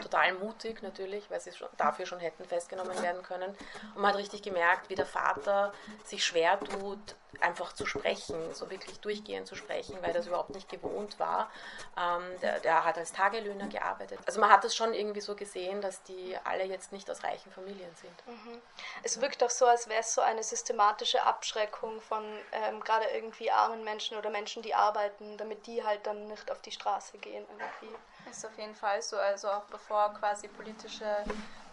[0.00, 3.50] total mutig natürlich, weil sie schon, dafür schon hätten festgenommen werden können.
[3.94, 5.72] Und man hat richtig gemerkt, wie der Vater
[6.04, 10.68] sich schwer tut, einfach zu sprechen, so wirklich durchgehend zu sprechen, weil das überhaupt nicht
[10.68, 11.50] gewohnt war.
[11.96, 14.18] Ähm, der, der, hat als Tagelöhner gearbeitet.
[14.26, 17.52] Also man hat es schon irgendwie so gesehen, dass die alle jetzt nicht aus reichen
[17.52, 18.26] Familien sind.
[18.26, 18.60] Mhm.
[19.02, 23.50] Es wirkt auch so, als wäre es so eine systematische Abschreckung von ähm, gerade irgendwie
[23.50, 27.44] armen Menschen oder Menschen, die arbeiten, damit die halt dann nicht auf die Straße gehen
[27.50, 27.94] irgendwie.
[28.30, 29.16] Ist auf jeden Fall so.
[29.16, 31.24] Also auch bevor quasi politische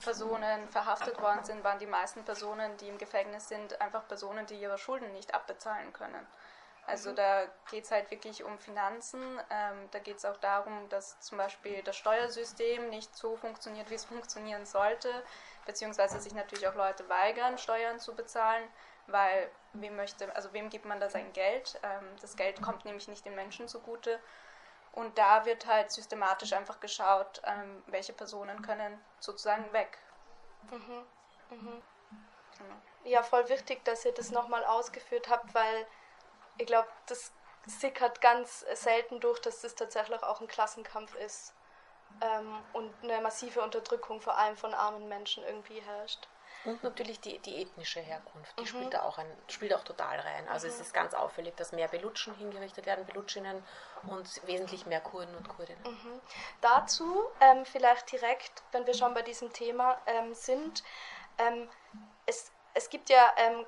[0.02, 4.56] Personen verhaftet worden sind, waren die meisten Personen, die im Gefängnis sind, einfach Personen, die
[4.56, 6.26] ihre Schulden nicht abbezahlen können.
[6.88, 7.16] Also mhm.
[7.16, 9.22] da geht es halt wirklich um Finanzen.
[9.50, 13.96] Ähm, da geht es auch darum, dass zum Beispiel das Steuersystem nicht so funktioniert, wie
[13.96, 15.10] es funktionieren sollte,
[15.66, 18.64] beziehungsweise sich natürlich auch Leute weigern, Steuern zu bezahlen,
[19.08, 21.80] weil wem möchte, also wem gibt man da sein Geld?
[21.84, 24.20] Ähm, das Geld kommt nämlich nicht den Menschen zugute.
[24.96, 29.98] Und da wird halt systematisch einfach geschaut, ähm, welche Personen können sozusagen weg.
[30.72, 31.06] Mhm.
[31.50, 31.82] Mhm.
[32.58, 32.76] Genau.
[33.04, 35.86] Ja, voll wichtig, dass ihr das nochmal ausgeführt habt, weil
[36.58, 37.32] ich glaube, das
[37.66, 41.54] sickert ganz selten durch, dass das tatsächlich auch ein Klassenkampf ist
[42.22, 46.28] ähm, und eine massive Unterdrückung vor allem von armen Menschen irgendwie herrscht.
[46.66, 48.68] Und natürlich die, die ethnische Herkunft, die mhm.
[48.68, 50.48] spielt da auch ein, spielt auch total rein.
[50.50, 50.74] Also mhm.
[50.74, 53.64] es ist ganz auffällig, dass mehr Belutschen hingerichtet werden, Belutschinnen
[54.08, 55.84] und wesentlich mehr Kurden und Kurdinnen.
[55.84, 56.22] Mhm.
[56.62, 60.84] Dazu ähm, vielleicht direkt, wenn wir schon bei diesem Thema ähm, sind,
[61.38, 61.70] ähm,
[62.26, 63.66] es, es gibt ja ähm,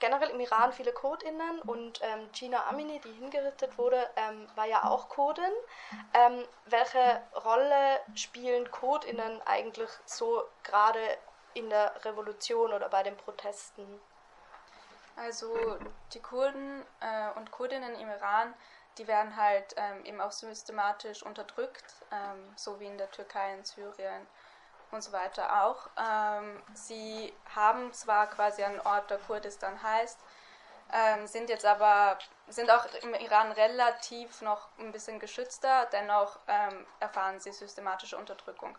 [0.00, 4.84] generell im Iran viele Kurdinnen und ähm, Gina Amini, die hingerichtet wurde, ähm, war ja
[4.84, 5.52] auch Kurdin.
[6.14, 11.00] Ähm, welche Rolle spielen Kurdinnen eigentlich so gerade
[11.54, 14.00] in der Revolution oder bei den Protesten?
[15.16, 15.78] Also
[16.14, 18.54] die Kurden äh, und Kurdinnen im Iran,
[18.98, 23.64] die werden halt ähm, eben auch systematisch unterdrückt, ähm, so wie in der Türkei, in
[23.64, 24.26] Syrien
[24.90, 25.88] und so weiter auch.
[25.98, 30.18] Ähm, sie haben zwar quasi einen Ort, der Kurdistan heißt,
[30.92, 36.86] ähm, sind jetzt aber, sind auch im Iran relativ noch ein bisschen geschützter, dennoch ähm,
[36.98, 38.76] erfahren sie systematische Unterdrückung.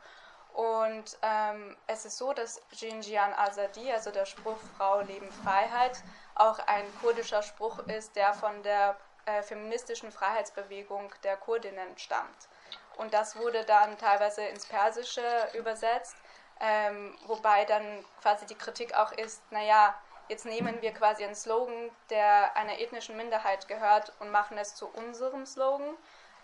[0.53, 6.03] Und ähm, es ist so, dass Jinjian Azadi, also der Spruch Frau, Leben, Freiheit,
[6.35, 12.49] auch ein kurdischer Spruch ist, der von der äh, feministischen Freiheitsbewegung der Kurdinnen stammt.
[12.97, 16.15] Und das wurde dann teilweise ins Persische übersetzt,
[16.59, 19.95] ähm, wobei dann quasi die Kritik auch ist, naja,
[20.27, 24.87] jetzt nehmen wir quasi einen Slogan, der einer ethnischen Minderheit gehört und machen es zu
[24.87, 25.95] unserem Slogan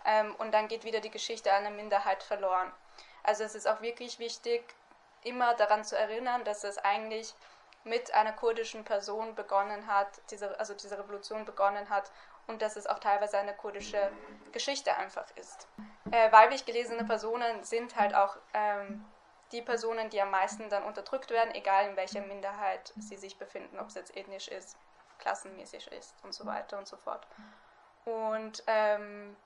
[0.04, 2.72] ähm, und dann geht wieder die Geschichte einer Minderheit verloren.
[3.28, 4.62] Also es ist auch wirklich wichtig,
[5.22, 7.34] immer daran zu erinnern, dass es eigentlich
[7.84, 12.10] mit einer kurdischen Person begonnen hat, diese, also diese Revolution begonnen hat
[12.46, 14.10] und dass es auch teilweise eine kurdische
[14.52, 15.68] Geschichte einfach ist.
[16.10, 19.04] Äh, weiblich gelesene Personen sind halt auch ähm,
[19.52, 23.78] die Personen, die am meisten dann unterdrückt werden, egal in welcher Minderheit sie sich befinden,
[23.78, 24.78] ob es jetzt ethnisch ist,
[25.18, 27.26] klassenmäßig ist und so weiter und so fort.
[28.06, 29.36] Und ähm,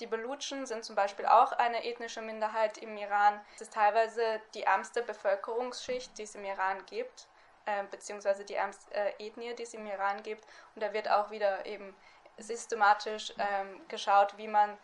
[0.00, 3.40] die Belutschen sind zum Beispiel auch eine ethnische Minderheit im Iran.
[3.56, 7.26] Es ist teilweise die ärmste Bevölkerungsschicht, die es im Iran gibt,
[7.66, 10.44] äh, beziehungsweise die ärmste äh, Ethnie, die es im Iran gibt.
[10.74, 11.96] Und da wird auch wieder eben
[12.38, 14.78] systematisch ähm, geschaut, wie man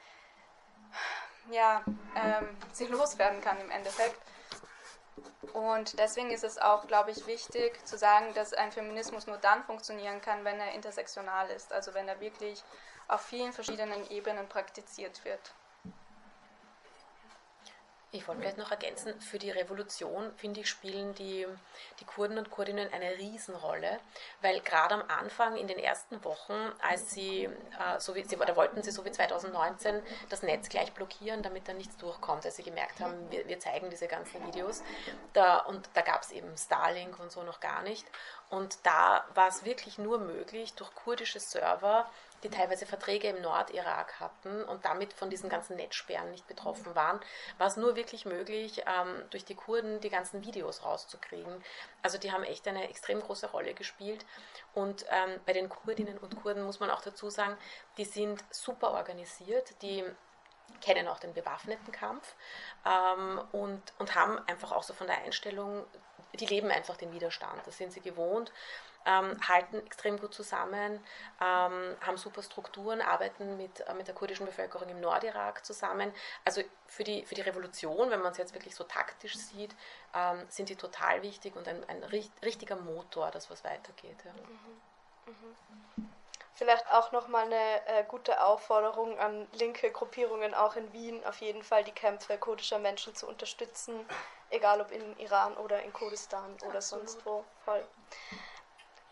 [1.50, 1.83] ja,
[2.16, 4.20] ähm, sie loswerden kann im Endeffekt.
[5.53, 9.62] Und deswegen ist es auch, glaube ich, wichtig zu sagen, dass ein Feminismus nur dann
[9.62, 12.64] funktionieren kann, wenn er intersektional ist, also wenn er wirklich
[13.08, 15.54] auf vielen verschiedenen Ebenen praktiziert wird.
[18.14, 21.48] Ich wollte vielleicht noch ergänzen, für die Revolution, finde ich, spielen die,
[21.98, 23.98] die Kurden und Kurdinnen eine Riesenrolle,
[24.40, 28.54] weil gerade am Anfang, in den ersten Wochen, als sie, äh, so wie, sie, da
[28.54, 32.62] wollten sie so wie 2019 das Netz gleich blockieren, damit da nichts durchkommt, als sie
[32.62, 34.84] gemerkt haben, wir, wir zeigen diese ganzen Videos.
[35.32, 38.06] Da, und da gab es eben Starlink und so noch gar nicht.
[38.48, 42.08] Und da war es wirklich nur möglich, durch kurdische Server
[42.44, 47.18] die teilweise Verträge im Nordirak hatten und damit von diesen ganzen Netzsperren nicht betroffen waren,
[47.59, 51.64] war es nur wirklich möglich, ähm, durch die Kurden die ganzen Videos rauszukriegen.
[52.02, 54.24] Also die haben echt eine extrem große Rolle gespielt.
[54.74, 57.57] Und ähm, bei den Kurdinnen und Kurden muss man auch dazu sagen,
[57.96, 60.04] die sind super organisiert, die
[60.80, 62.35] kennen auch den bewaffneten Kampf
[62.85, 65.85] ähm, und, und haben einfach auch so von der Einstellung,
[66.35, 68.52] die leben einfach den Widerstand, das sind sie gewohnt
[69.06, 71.04] ähm, halten extrem gut zusammen,
[71.40, 76.12] ähm, haben super Strukturen, arbeiten mit, äh, mit der kurdischen Bevölkerung im Nordirak zusammen.
[76.44, 79.74] Also für die, für die Revolution, wenn man es jetzt wirklich so taktisch sieht,
[80.14, 82.02] ähm, sind die total wichtig und ein, ein
[82.42, 84.18] richtiger Motor, das was weitergeht.
[84.24, 84.32] Ja.
[84.32, 84.80] Mhm.
[85.26, 86.10] Mhm.
[86.56, 91.64] Vielleicht auch nochmal eine äh, gute Aufforderung an linke Gruppierungen auch in Wien, auf jeden
[91.64, 94.06] Fall die Kämpfe kurdischer Menschen zu unterstützen,
[94.50, 97.08] egal ob in Iran oder in Kurdistan oder Absolut.
[97.08, 97.44] sonst wo.
[97.64, 97.84] Voll.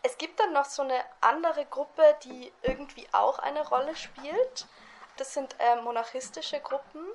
[0.05, 4.67] Es gibt dann noch so eine andere Gruppe, die irgendwie auch eine Rolle spielt.
[5.15, 7.05] Das sind äh, monarchistische Gruppen.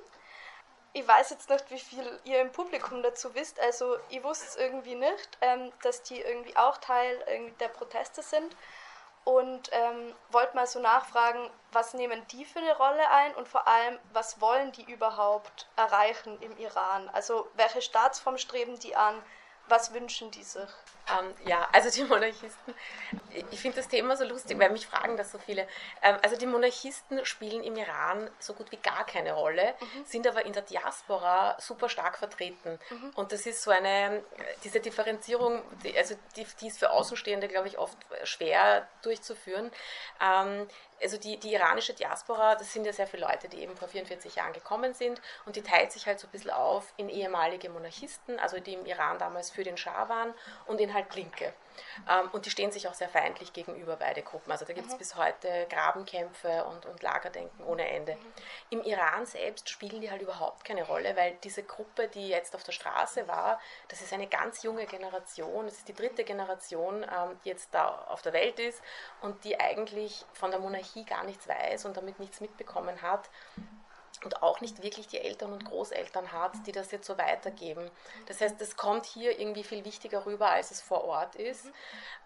[0.93, 3.59] Ich weiß jetzt nicht, wie viel ihr im Publikum dazu wisst.
[3.59, 8.23] Also ich wusste es irgendwie nicht, ähm, dass die irgendwie auch Teil irgendwie der Proteste
[8.23, 8.55] sind.
[9.23, 13.67] Und ähm, wollte mal so nachfragen, was nehmen die für eine Rolle ein und vor
[13.67, 17.07] allem, was wollen die überhaupt erreichen im Iran?
[17.09, 19.21] Also welche Staatsform streben die an?
[19.67, 20.69] Was wünschen die sich?
[21.11, 22.73] Ähm, ja, also die Monarchisten,
[23.51, 25.67] ich finde das Thema so lustig, weil mich fragen das so viele.
[26.01, 30.05] Ähm, also die Monarchisten spielen im Iran so gut wie gar keine Rolle, mhm.
[30.05, 32.79] sind aber in der Diaspora super stark vertreten.
[32.89, 33.11] Mhm.
[33.15, 34.23] Und das ist so eine,
[34.63, 39.71] diese Differenzierung, die, also die, die ist für Außenstehende, glaube ich, oft schwer durchzuführen.
[40.21, 40.67] Ähm,
[41.01, 44.35] also die, die iranische Diaspora, das sind ja sehr viele Leute, die eben vor 44
[44.35, 48.39] Jahren gekommen sind und die teilt sich halt so ein bisschen auf in ehemalige Monarchisten,
[48.39, 50.33] also die im Iran damals für den Schah waren
[50.67, 51.53] und in halt Linke.
[52.09, 54.51] Ähm, und die stehen sich auch sehr feindlich gegenüber, beide Gruppen.
[54.51, 54.97] Also da gibt es mhm.
[54.97, 58.15] bis heute Grabenkämpfe und, und Lagerdenken ohne Ende.
[58.15, 58.19] Mhm.
[58.69, 62.63] Im Iran selbst spielen die halt überhaupt keine Rolle, weil diese Gruppe, die jetzt auf
[62.63, 67.39] der Straße war, das ist eine ganz junge Generation, das ist die dritte Generation, ähm,
[67.43, 68.81] die jetzt da auf der Welt ist
[69.21, 73.29] und die eigentlich von der Monarchie gar nichts weiß und damit nichts mitbekommen hat
[74.23, 77.89] und auch nicht wirklich die Eltern und Großeltern hat, die das jetzt so weitergeben.
[78.27, 81.67] Das heißt, es kommt hier irgendwie viel wichtiger rüber, als es vor Ort ist.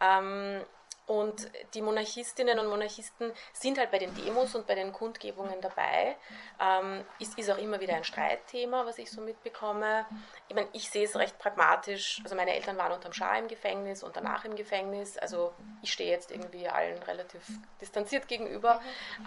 [0.01, 0.61] Ähm,
[1.05, 6.15] und die Monarchistinnen und Monarchisten sind halt bei den Demos und bei den Kundgebungen dabei.
[6.61, 10.05] Ähm, ist, ist auch immer wieder ein Streitthema, was ich so mitbekomme.
[10.47, 12.21] Ich meine, ich sehe es recht pragmatisch.
[12.23, 15.17] Also meine Eltern waren unterm Schah im Gefängnis und danach im Gefängnis.
[15.17, 17.41] Also ich stehe jetzt irgendwie allen relativ
[17.81, 18.79] distanziert gegenüber.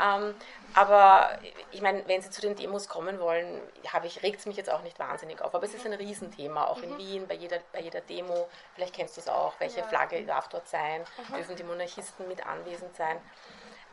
[0.02, 0.34] Ähm,
[0.72, 1.38] aber
[1.72, 4.82] ich meine, wenn sie zu den Demos kommen wollen, ich, regt es mich jetzt auch
[4.82, 5.54] nicht wahnsinnig auf.
[5.54, 6.98] Aber es ist ein Riesenthema, auch in mhm.
[6.98, 8.48] Wien, bei jeder, bei jeder Demo.
[8.74, 9.86] Vielleicht kennst du es auch, welche ja.
[9.86, 11.34] Flagge darf dort sein, mhm.
[11.34, 13.18] dürfen die Monarchisten mit anwesend sein.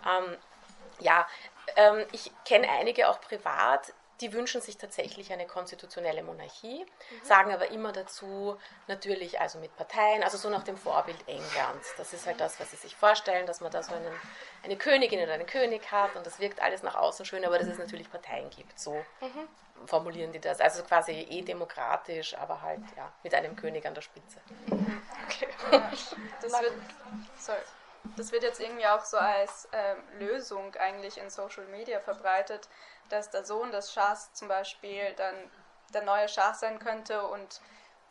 [0.06, 0.38] Ähm,
[1.00, 1.28] ja,
[1.76, 7.26] ähm, ich kenne einige auch privat, die wünschen sich tatsächlich eine konstitutionelle Monarchie, mhm.
[7.26, 8.58] sagen aber immer dazu,
[8.88, 11.94] natürlich also mit Parteien, also so nach dem Vorbild Englands.
[11.98, 14.14] Das ist halt das, was sie sich vorstellen, dass man da so einen,
[14.64, 17.68] eine Königin oder einen König hat und das wirkt alles nach außen schön, aber dass
[17.68, 18.80] es natürlich Parteien gibt.
[18.80, 19.88] So mhm.
[19.88, 20.62] formulieren die das.
[20.62, 24.40] Also quasi eh demokratisch, aber halt ja, mit einem König an der Spitze.
[24.68, 25.02] Mhm.
[25.26, 25.48] Okay.
[25.70, 25.92] Ja,
[26.42, 26.74] das wird,
[27.38, 27.60] sorry.
[28.18, 32.68] Das wird jetzt irgendwie auch so als ähm, Lösung eigentlich in Social Media verbreitet,
[33.10, 35.36] dass der Sohn des Schahs zum Beispiel dann
[35.94, 37.62] der neue Schah sein könnte und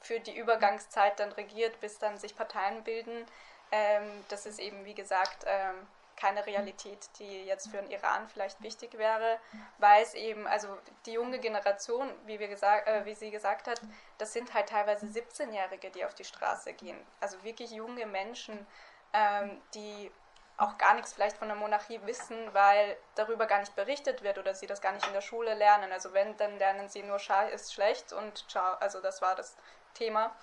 [0.00, 3.26] für die Übergangszeit dann regiert, bis dann sich Parteien bilden.
[3.70, 8.62] Ähm, das ist eben, wie gesagt, ähm, keine Realität, die jetzt für den Iran vielleicht
[8.62, 9.38] wichtig wäre,
[9.78, 10.68] weil es eben, also
[11.07, 13.81] die junge Generation, wie, wir gesagt, äh, wie sie gesagt hat,
[14.18, 16.98] das sind halt teilweise 17-Jährige, die auf die Straße gehen.
[17.20, 18.66] Also wirklich junge Menschen,
[19.12, 20.11] ähm, die
[20.59, 24.55] auch gar nichts vielleicht von der Monarchie wissen, weil darüber gar nicht berichtet wird oder
[24.55, 25.90] sie das gar nicht in der Schule lernen.
[25.92, 29.57] Also wenn, dann lernen sie nur Schah ist schlecht und ciao, also das war das
[29.94, 30.35] Thema.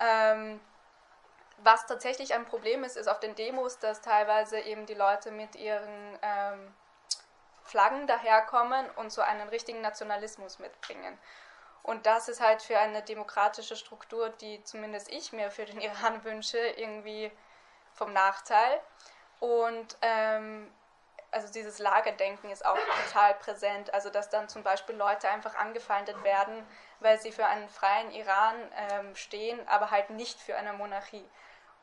[0.00, 0.60] Ähm,
[1.58, 5.56] was tatsächlich ein Problem ist, ist auf den Demos, dass teilweise eben die Leute mit
[5.56, 6.74] ihren ähm,
[7.64, 11.18] Flaggen daherkommen und so einen richtigen Nationalismus mitbringen.
[11.82, 16.24] Und das ist halt für eine demokratische Struktur, die zumindest ich mir für den Iran
[16.24, 17.30] wünsche, irgendwie
[17.94, 18.80] vom Nachteil.
[19.40, 20.70] Und ähm,
[21.32, 23.92] also dieses Lagerdenken ist auch total präsent.
[23.94, 26.66] Also dass dann zum Beispiel Leute einfach angefeindet werden,
[27.00, 28.54] weil sie für einen freien Iran
[28.90, 31.28] ähm, stehen, aber halt nicht für eine Monarchie.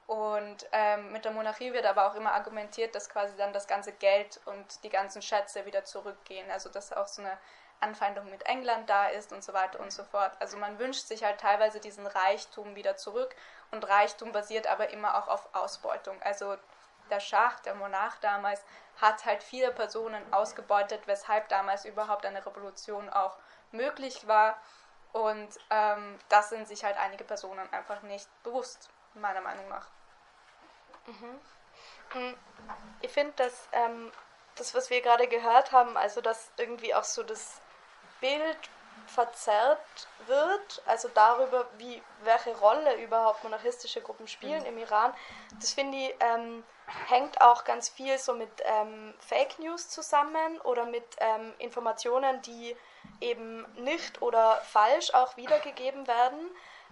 [0.05, 3.91] Und ähm, mit der Monarchie wird aber auch immer argumentiert, dass quasi dann das ganze
[3.91, 6.49] Geld und die ganzen Schätze wieder zurückgehen.
[6.49, 7.37] Also dass auch so eine
[7.79, 10.31] Anfeindung mit England da ist und so weiter und so fort.
[10.39, 13.35] Also man wünscht sich halt teilweise diesen Reichtum wieder zurück
[13.71, 16.21] und Reichtum basiert aber immer auch auf Ausbeutung.
[16.21, 16.57] Also
[17.09, 18.63] der Schah, der Monarch damals,
[19.01, 23.37] hat halt viele Personen ausgebeutet, weshalb damals überhaupt eine Revolution auch
[23.71, 24.59] möglich war.
[25.13, 29.87] Und ähm, das sind sich halt einige Personen einfach nicht bewusst, meiner Meinung nach.
[31.05, 31.39] Mhm.
[32.13, 32.37] mhm.
[33.01, 34.11] Ich finde, dass ähm,
[34.55, 37.61] das, was wir gerade gehört haben, also dass irgendwie auch so das
[38.21, 38.57] Bild
[39.07, 44.67] verzerrt wird, also darüber, wie, welche Rolle überhaupt monarchistische Gruppen spielen mhm.
[44.67, 45.13] im Iran,
[45.59, 46.63] das finde ich, ähm,
[47.07, 52.75] hängt auch ganz viel so mit ähm, Fake News zusammen oder mit ähm, Informationen, die
[53.19, 56.49] eben nicht oder falsch auch wiedergegeben werden.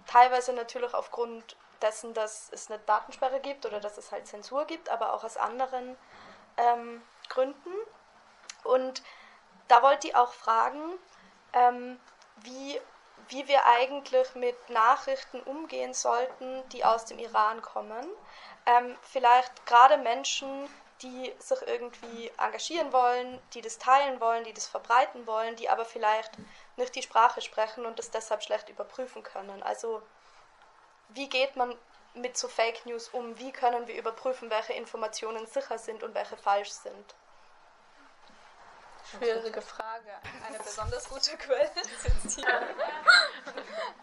[0.08, 4.90] Teilweise natürlich aufgrund dessen, dass es eine Datensperre gibt oder dass es halt Zensur gibt,
[4.90, 5.98] aber auch aus anderen
[6.58, 7.74] ähm, Gründen.
[8.64, 9.02] Und
[9.68, 10.94] da wollte ich auch fragen,
[11.56, 12.00] ähm,
[12.44, 12.80] wie,
[13.30, 18.06] wie wir eigentlich mit Nachrichten umgehen sollten, die aus dem Iran kommen.
[18.68, 20.70] Ähm, vielleicht gerade Menschen,
[21.02, 25.86] die sich irgendwie engagieren wollen, die das teilen wollen, die das verbreiten wollen, die aber
[25.86, 26.32] vielleicht
[26.78, 29.64] nicht die Sprache sprechen und das deshalb schlecht überprüfen können.
[29.64, 30.02] Also
[31.10, 31.76] wie geht man
[32.14, 33.38] mit so Fake News um?
[33.40, 37.16] Wie können wir überprüfen, welche Informationen sicher sind und welche falsch sind?
[39.12, 40.12] Schwierige Frage.
[40.48, 42.62] Eine besonders gute Quelle sitzt hier.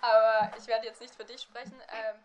[0.00, 1.80] Aber ich werde jetzt nicht für dich sprechen.
[1.92, 2.16] Ähm,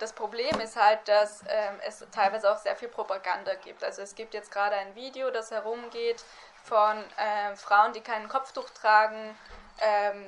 [0.00, 3.84] das Problem ist halt, dass ähm, es teilweise auch sehr viel Propaganda gibt.
[3.84, 6.24] Also es gibt jetzt gerade ein Video, das herumgeht
[6.64, 9.36] von ähm, Frauen, die kein Kopftuch tragen,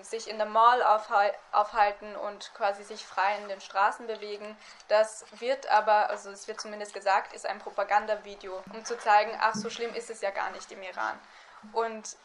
[0.02, 4.58] sich in der Mall aufhalten und quasi sich frei in den Straßen bewegen.
[4.88, 9.54] Das wird aber, also es wird zumindest gesagt, ist ein Propagandavideo, um zu zeigen, ach
[9.54, 11.16] so schlimm ist es ja gar nicht im Iran.
[11.72, 12.16] Und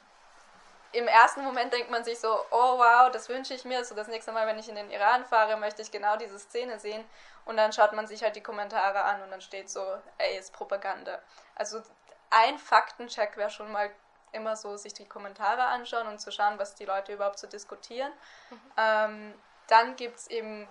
[0.93, 3.83] im ersten Moment denkt man sich so, oh wow, das wünsche ich mir.
[3.85, 6.79] So das nächste Mal, wenn ich in den Iran fahre, möchte ich genau diese Szene
[6.79, 7.03] sehen.
[7.45, 9.81] Und dann schaut man sich halt die Kommentare an und dann steht so,
[10.17, 11.19] ey, ist Propaganda.
[11.55, 11.81] Also
[12.29, 13.89] ein Faktencheck wäre schon mal
[14.31, 18.11] immer so, sich die Kommentare anschauen und zu schauen, was die Leute überhaupt so diskutieren.
[18.49, 18.71] Mhm.
[18.77, 19.33] Ähm,
[19.67, 20.67] dann gibt es eben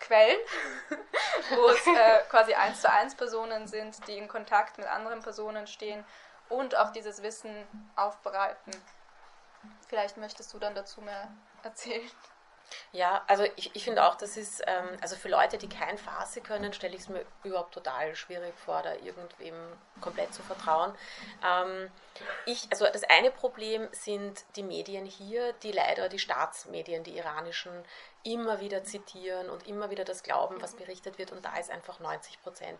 [0.00, 0.38] Quellen,
[1.50, 5.66] wo es äh, quasi eins zu eins Personen sind, die in Kontakt mit anderen Personen
[5.66, 6.04] stehen
[6.50, 8.72] und auch dieses Wissen aufbereiten.
[9.88, 11.28] Vielleicht möchtest du dann dazu mehr
[11.62, 12.10] erzählen.
[12.92, 16.40] Ja, also ich, ich finde auch, das ist, ähm, also für Leute, die kein Farsi
[16.40, 19.54] können, stelle ich es mir überhaupt total schwierig vor, da irgendwem
[20.00, 20.94] komplett zu vertrauen.
[21.44, 21.90] Ähm,
[22.46, 27.72] ich, also das eine Problem sind die Medien hier, die leider die Staatsmedien, die iranischen,
[28.22, 31.32] immer wieder zitieren und immer wieder das glauben, was berichtet wird.
[31.32, 32.78] Und da ist einfach 90 Prozent,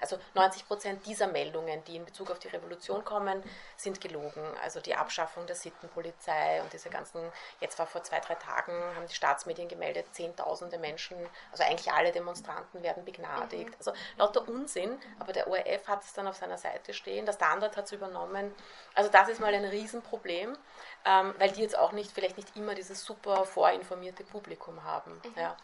[0.00, 3.42] also 90 Prozent dieser Meldungen, die in Bezug auf die Revolution kommen,
[3.76, 4.42] sind gelogen.
[4.62, 7.20] Also die Abschaffung der Sittenpolizei und diese ganzen,
[7.60, 11.16] jetzt war vor zwei, drei Tagen, haben die Staatsmedien gemeldet, Zehntausende Menschen,
[11.52, 13.74] also eigentlich alle Demonstranten werden begnadigt.
[13.78, 17.76] Also lauter Unsinn, aber der ORF hat es dann auf seiner Seite stehen, der Standard
[17.76, 18.54] hat es übernommen.
[18.94, 20.56] Also das ist mal ein Riesenproblem,
[21.04, 25.12] ähm, weil die jetzt auch nicht, vielleicht nicht immer dieses super vorinformierte Publikum haben.
[25.12, 25.40] Mhm.
[25.40, 25.56] Ja.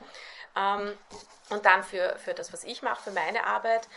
[0.57, 0.99] Ähm,
[1.51, 3.89] und dann für, für das, was ich mache, für meine Arbeit.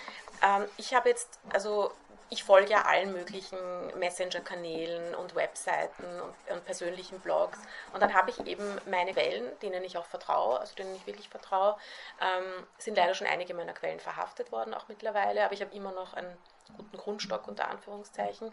[0.43, 1.91] Ähm, ich habe jetzt, also
[2.31, 3.57] ich folge ja allen möglichen
[3.97, 7.57] Messenger-Kanälen und Webseiten und, und, persönlichen Blogs.
[7.93, 11.29] Und dann habe ich eben meine Quellen, denen ich auch vertraue, also denen ich wirklich
[11.29, 11.75] vertraue.
[12.21, 15.91] Ähm, sind leider schon einige meiner Quellen verhaftet worden, auch mittlerweile, aber ich habe immer
[15.91, 16.37] noch einen
[16.75, 18.51] guten Grundstock unter Anführungszeichen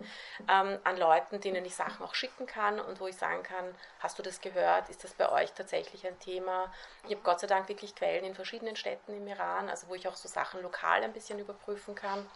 [0.49, 4.19] ähm, an Leuten, denen ich Sachen auch schicken kann und wo ich sagen kann, hast
[4.19, 4.89] du das gehört?
[4.89, 6.73] Ist das bei euch tatsächlich ein Thema?
[7.05, 10.09] Ich habe Gott sei Dank wirklich Quellen in verschiedenen Städten im Iran, also wo ich
[10.09, 12.27] auch so Sachen lokal ein bisschen überprüfen kann.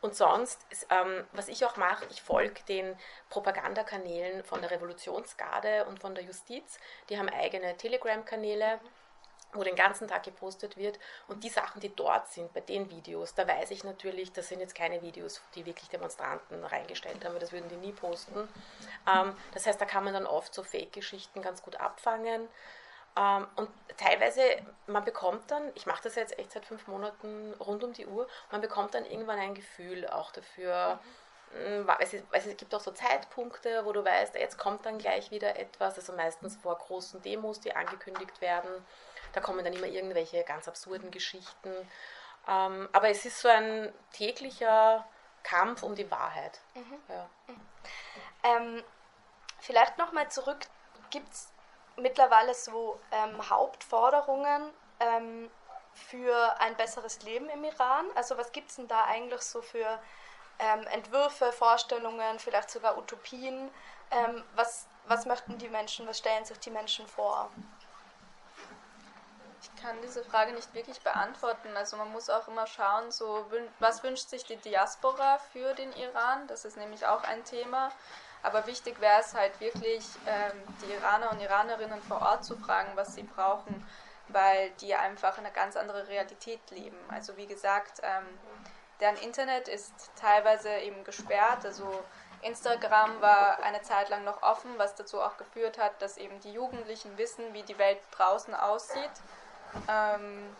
[0.00, 2.96] Und sonst, ist, ähm, was ich auch mache, ich folge den
[3.28, 6.78] Propagandakanälen von der Revolutionsgarde und von der Justiz.
[7.10, 8.80] Die haben eigene Telegram-Kanäle
[9.52, 10.98] wo den ganzen Tag gepostet wird.
[11.28, 14.60] Und die Sachen, die dort sind, bei den Videos, da weiß ich natürlich, das sind
[14.60, 18.48] jetzt keine Videos, die wirklich Demonstranten reingestellt haben, weil das würden die nie posten.
[19.12, 22.48] Ähm, das heißt, da kann man dann oft so Fake-Geschichten ganz gut abfangen.
[23.16, 24.42] Ähm, und teilweise,
[24.86, 28.28] man bekommt dann, ich mache das jetzt echt seit fünf Monaten rund um die Uhr,
[28.50, 30.94] man bekommt dann irgendwann ein Gefühl auch dafür.
[30.96, 31.88] Mhm.
[31.98, 35.96] Es, es, gibt auch so Zeitpunkte, wo du weißt, jetzt kommt dann gleich wieder etwas,
[35.96, 38.70] also meistens vor großen Demos, die angekündigt werden.
[39.32, 41.70] Da kommen dann immer irgendwelche ganz absurden Geschichten.
[42.48, 45.06] Ähm, aber es ist so ein täglicher
[45.42, 46.60] Kampf um die Wahrheit.
[46.74, 46.98] Mhm.
[47.08, 47.28] Ja.
[47.46, 47.60] Mhm.
[48.42, 48.84] Ähm,
[49.60, 50.58] vielleicht nochmal zurück,
[51.10, 51.48] gibt es
[51.96, 54.70] mittlerweile so ähm, Hauptforderungen
[55.00, 55.50] ähm,
[55.94, 58.06] für ein besseres Leben im Iran?
[58.14, 59.98] Also was gibt es denn da eigentlich so für
[60.58, 63.70] ähm, Entwürfe, Vorstellungen, vielleicht sogar Utopien?
[64.10, 67.50] Ähm, was, was möchten die Menschen, was stellen sich die Menschen vor?
[69.82, 71.76] Kann diese Frage nicht wirklich beantworten.
[71.76, 73.46] Also man muss auch immer schauen, so
[73.78, 76.46] was wünscht sich die Diaspora für den Iran?
[76.48, 77.90] Das ist nämlich auch ein Thema.
[78.42, 82.90] Aber wichtig wäre es halt wirklich, ähm, die Iraner und Iranerinnen vor Ort zu fragen,
[82.94, 83.86] was sie brauchen,
[84.28, 86.98] weil die einfach in einer ganz andere Realität leben.
[87.08, 88.26] Also wie gesagt, ähm,
[89.00, 91.64] deren Internet ist teilweise eben gesperrt.
[91.64, 92.02] Also
[92.42, 96.52] Instagram war eine Zeit lang noch offen, was dazu auch geführt hat, dass eben die
[96.52, 99.10] Jugendlichen wissen, wie die Welt draußen aussieht.
[99.88, 100.54] Ähm,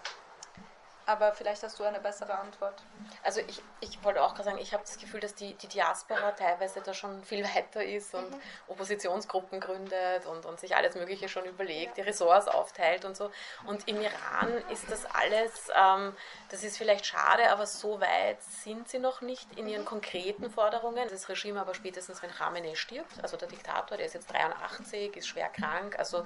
[1.10, 2.80] aber vielleicht hast du eine bessere Antwort.
[3.24, 6.30] Also ich, ich wollte auch gerade sagen, ich habe das Gefühl, dass die, die Diaspora
[6.30, 8.40] teilweise da schon viel weiter ist und mhm.
[8.68, 13.32] Oppositionsgruppen gründet und, und sich alles Mögliche schon überlegt, die Ressorts aufteilt und so.
[13.66, 16.14] Und im Iran ist das alles, ähm,
[16.48, 21.08] das ist vielleicht schade, aber so weit sind sie noch nicht in ihren konkreten Forderungen.
[21.08, 25.26] Das Regime aber spätestens, wenn Khamenei stirbt, also der Diktator, der ist jetzt 83, ist
[25.26, 26.24] schwer krank, also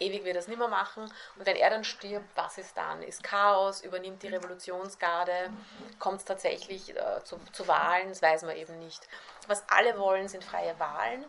[0.00, 1.04] ewig wird es nicht mehr machen.
[1.04, 3.02] Und wenn er dann stirbt, was ist dann?
[3.02, 5.50] Ist Chaos, übernimmt die Revolutionsgarde,
[5.98, 9.06] kommt es tatsächlich äh, zu, zu, Wahlen, das weiß man eben nicht.
[9.46, 11.24] Was alle wollen, sind freie Wahlen,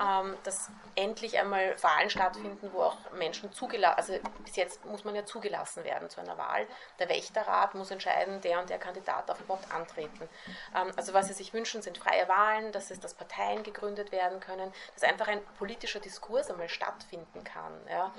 [0.00, 4.14] ähm, dass endlich einmal Wahlen stattfinden, wo auch Menschen zugelassen, also
[4.44, 6.66] bis jetzt muss man ja zugelassen werden zu einer Wahl.
[6.98, 10.28] Der Wächterrat muss entscheiden, der und der Kandidat darf überhaupt antreten.
[10.74, 14.40] Ähm, also was sie sich wünschen, sind freie Wahlen, dass es, dass Parteien gegründet werden
[14.40, 17.72] können, dass einfach ein politischer Diskurs einmal stattfinden kann.
[17.88, 18.12] Ja.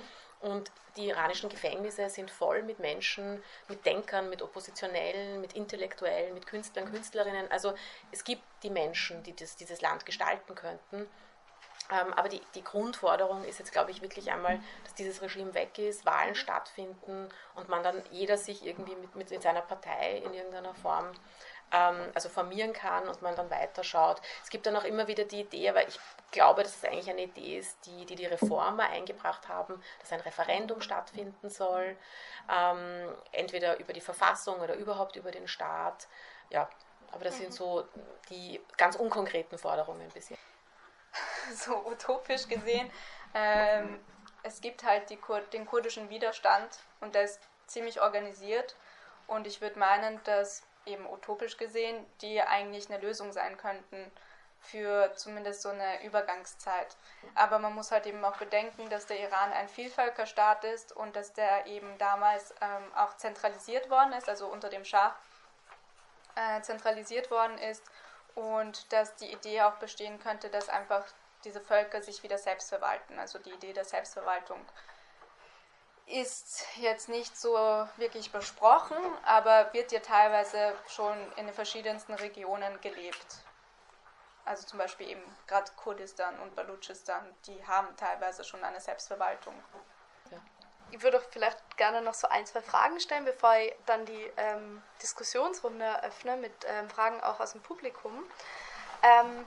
[0.44, 6.46] Und die iranischen Gefängnisse sind voll mit Menschen, mit Denkern, mit Oppositionellen, mit Intellektuellen, mit
[6.46, 7.50] Künstlern, Künstlerinnen.
[7.50, 7.74] Also
[8.12, 11.08] es gibt die Menschen, die das, dieses Land gestalten könnten.
[11.92, 15.78] Ähm, aber die, die Grundforderung ist jetzt, glaube ich, wirklich einmal, dass dieses Regime weg
[15.78, 20.34] ist, Wahlen stattfinden und man dann jeder sich irgendwie mit, mit in seiner Partei in
[20.34, 21.12] irgendeiner Form
[21.74, 24.22] ähm, also formieren kann und man dann weiterschaut.
[24.44, 26.00] Es gibt dann auch immer wieder die Idee, aber ich
[26.32, 30.22] glaube, dass es eigentlich eine Idee ist, die die, die Reformer eingebracht haben, dass ein
[30.22, 31.98] Referendum stattfinden soll,
[32.52, 36.08] ähm, entweder über die Verfassung oder überhaupt über den Staat.
[36.50, 36.70] Ja,
[37.12, 37.40] aber das mhm.
[37.40, 37.88] sind so
[38.30, 40.38] die ganz unkonkreten Forderungen bisher.
[41.56, 42.90] so utopisch gesehen.
[43.34, 44.00] Ähm,
[44.44, 48.76] es gibt halt Kur den kurdischen Widerstand und der ist ziemlich organisiert.
[49.28, 54.12] Und ich würde meinen, dass eben utopisch gesehen die eigentlich eine Lösung sein könnten
[54.60, 56.96] für zumindest so eine Übergangszeit.
[57.36, 61.34] Aber man muss halt eben auch bedenken, dass der Iran ein Vielvölkerstaat ist und dass
[61.34, 65.16] der eben damals ähm, auch zentralisiert worden ist, also unter dem Schah
[66.36, 67.84] äh, zentralisiert worden ist
[68.36, 71.06] und dass die Idee auch bestehen könnte, dass einfach
[71.44, 74.60] diese Völker sich wieder selbst verwalten, also die Idee der Selbstverwaltung
[76.06, 82.80] ist jetzt nicht so wirklich besprochen, aber wird ja teilweise schon in den verschiedensten Regionen
[82.82, 83.38] gelebt.
[84.46, 89.54] Also zum Beispiel eben gerade Kurdistan und Balutschistan, die haben teilweise schon eine Selbstverwaltung.
[90.94, 94.32] Ich würde auch vielleicht gerne noch so ein, zwei Fragen stellen, bevor ich dann die
[94.38, 98.24] ähm, Diskussionsrunde eröffne mit ähm, Fragen auch aus dem Publikum.
[99.02, 99.44] Ähm,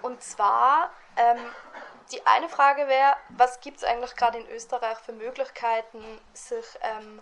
[0.00, 1.38] und zwar, ähm,
[2.12, 6.02] die eine Frage wäre, was gibt es eigentlich gerade in Österreich für Möglichkeiten,
[6.32, 7.20] sich ähm,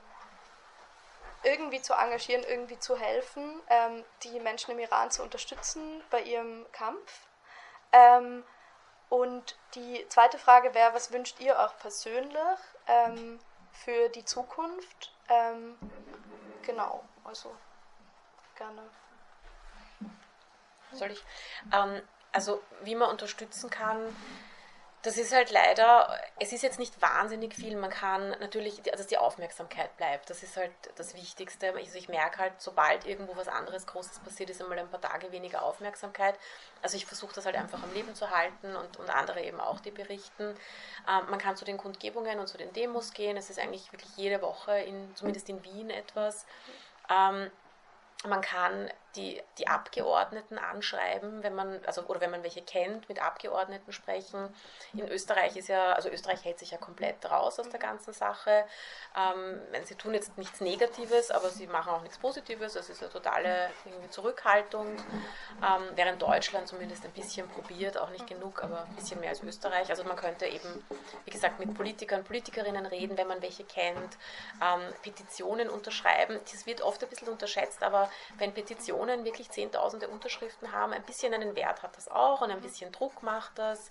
[1.42, 6.64] irgendwie zu engagieren, irgendwie zu helfen, ähm, die Menschen im Iran zu unterstützen bei ihrem
[6.70, 7.26] Kampf.
[9.10, 13.40] Und die zweite Frage wäre, was wünscht ihr auch persönlich ähm,
[13.72, 15.12] für die Zukunft?
[15.28, 15.76] Ähm,
[16.62, 17.54] genau, also
[18.56, 18.82] gerne.
[20.92, 21.24] Soll ich?
[21.72, 22.00] Ähm,
[22.32, 24.16] also wie man unterstützen kann,
[25.02, 27.74] das ist halt leider, es ist jetzt nicht wahnsinnig viel.
[27.74, 30.28] Man kann natürlich, dass die Aufmerksamkeit bleibt.
[30.28, 31.72] Das ist halt das Wichtigste.
[31.74, 35.32] Also ich merke halt, sobald irgendwo was anderes Großes passiert, ist einmal ein paar Tage
[35.32, 36.38] weniger Aufmerksamkeit.
[36.82, 39.80] Also ich versuche das halt einfach am Leben zu halten und, und andere eben auch,
[39.80, 40.54] die berichten.
[41.08, 43.38] Ähm, man kann zu den Kundgebungen und zu den Demos gehen.
[43.38, 46.44] Es ist eigentlich wirklich jede Woche, in, zumindest in Wien etwas.
[47.08, 47.50] Ähm,
[48.28, 53.20] man kann die, die Abgeordneten anschreiben, wenn man, also, oder wenn man welche kennt, mit
[53.20, 54.54] Abgeordneten sprechen.
[54.92, 58.64] In Österreich ist ja, also Österreich hält sich ja komplett raus aus der ganzen Sache.
[59.16, 62.76] Ähm, sie tun jetzt nichts Negatives, aber sie machen auch nichts Positives.
[62.76, 63.70] Es ist eine totale
[64.10, 64.86] Zurückhaltung.
[64.86, 69.42] Ähm, während Deutschland zumindest ein bisschen probiert, auch nicht genug, aber ein bisschen mehr als
[69.42, 69.90] Österreich.
[69.90, 70.84] Also man könnte eben,
[71.24, 74.16] wie gesagt, mit Politikern, Politikerinnen reden, wenn man welche kennt,
[74.62, 76.38] ähm, Petitionen unterschreiben.
[76.50, 80.92] Das wird oft ein bisschen unterschätzt, aber wenn Petitionen Petitionen wirklich zehntausende Unterschriften haben.
[80.92, 83.88] Ein bisschen einen Wert hat das auch und ein bisschen Druck macht das.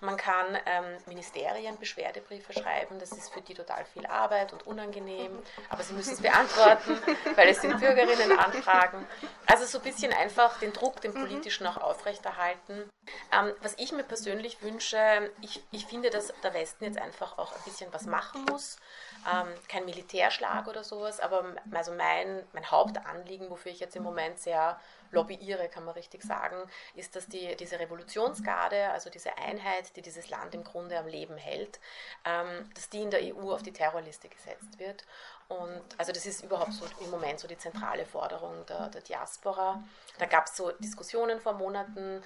[0.00, 5.42] Man kann ähm, Ministerien Beschwerdebriefe schreiben, das ist für die total viel Arbeit und unangenehm,
[5.70, 6.96] aber sie müssen es beantworten,
[7.34, 9.04] weil es sind Bürgerinnenanfragen.
[9.46, 12.88] Also so ein bisschen einfach den Druck, den politischen auch aufrechterhalten.
[13.32, 17.52] Ähm, was ich mir persönlich wünsche, ich, ich finde, dass der Westen jetzt einfach auch
[17.52, 18.76] ein bisschen was machen muss.
[19.26, 24.38] Ähm, kein Militärschlag oder sowas, aber also mein, mein Hauptanliegen, wofür ich jetzt im Moment
[24.38, 26.56] sehr lobbyiere, kann man richtig sagen,
[26.94, 31.36] ist, dass die, diese Revolutionsgarde, also diese Einheit, die dieses Land im Grunde am Leben
[31.36, 31.80] hält,
[32.24, 35.04] ähm, dass die in der EU auf die Terrorliste gesetzt wird.
[35.48, 39.82] Und also das ist überhaupt so im Moment so die zentrale Forderung der, der Diaspora.
[40.18, 42.22] Da gab es so Diskussionen vor Monaten,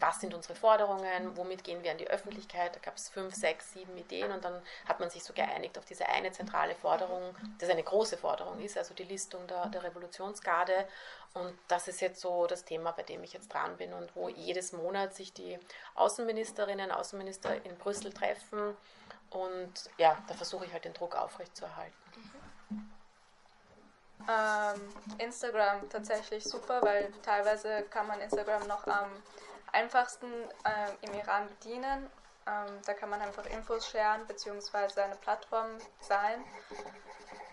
[0.00, 2.74] was sind unsere Forderungen, womit gehen wir an die Öffentlichkeit.
[2.74, 5.84] Da gab es fünf, sechs, sieben Ideen und dann hat man sich so geeinigt auf
[5.84, 10.88] diese eine zentrale Forderung, das eine große Forderung ist, also die Listung der, der Revolutionsgarde.
[11.34, 14.28] Und das ist jetzt so das Thema, bei dem ich jetzt dran bin und wo
[14.28, 15.58] jedes Monat sich die
[15.94, 18.76] Außenministerinnen, Außenminister in Brüssel treffen.
[19.30, 21.94] Und ja, da versuche ich halt den Druck aufrechtzuerhalten.
[24.28, 24.80] Ähm,
[25.18, 29.10] Instagram tatsächlich super, weil teilweise kann man Instagram noch am
[29.72, 30.26] einfachsten
[30.64, 32.10] ähm, im Iran bedienen.
[32.46, 35.00] Ähm, da kann man einfach Infos sharen bzw.
[35.00, 36.44] eine Plattform sein.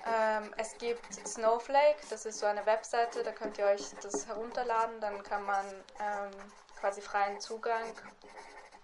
[0.06, 5.02] Ähm, es gibt Snowflake, das ist so eine Webseite, da könnt ihr euch das herunterladen,
[5.02, 5.66] dann kann man
[6.00, 6.32] ähm,
[6.80, 7.84] quasi freien Zugang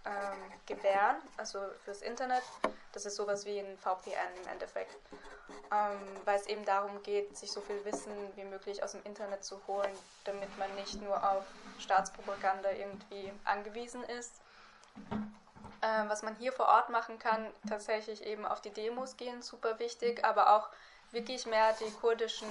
[0.05, 2.43] ähm, gewähren, also fürs Internet.
[2.91, 4.95] Das ist sowas wie ein VPN im Endeffekt,
[5.71, 9.43] ähm, weil es eben darum geht, sich so viel Wissen wie möglich aus dem Internet
[9.43, 9.91] zu holen,
[10.25, 11.43] damit man nicht nur auf
[11.79, 14.33] Staatspropaganda irgendwie angewiesen ist.
[15.81, 19.79] Ähm, was man hier vor Ort machen kann, tatsächlich eben auf die Demos gehen, super
[19.79, 20.69] wichtig, aber auch
[21.11, 22.47] wirklich mehr die kurdischen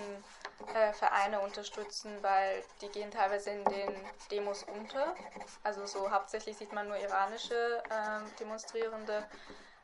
[0.68, 3.94] äh, Vereine unterstützen, weil die gehen teilweise in den
[4.30, 5.14] Demos unter.
[5.62, 9.24] Also so hauptsächlich sieht man nur iranische äh, Demonstrierende.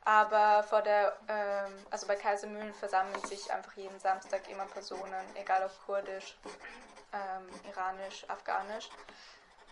[0.05, 5.65] Aber vor der, ähm, also bei Kaisermühlen versammeln sich einfach jeden Samstag immer Personen, egal
[5.65, 6.39] ob kurdisch,
[7.13, 8.89] ähm, iranisch, afghanisch.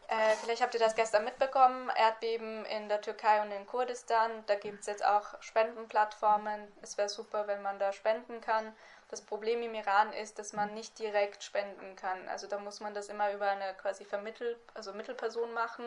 [0.08, 4.44] Äh, vielleicht habt ihr das gestern mitbekommen, Erdbeben in der Türkei und in Kurdistan.
[4.46, 6.70] Da gibt es jetzt auch Spendenplattformen.
[6.80, 8.72] Es wäre super, wenn man da spenden kann.
[9.08, 12.28] Das Problem im Iran ist, dass man nicht direkt spenden kann.
[12.28, 15.84] Also da muss man das immer über eine quasi Vermittel, also Mittelperson machen.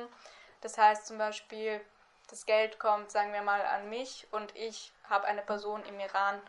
[0.61, 1.82] Das heißt zum Beispiel,
[2.30, 6.41] das Geld kommt, sagen wir mal, an mich und ich habe eine Person im Iran,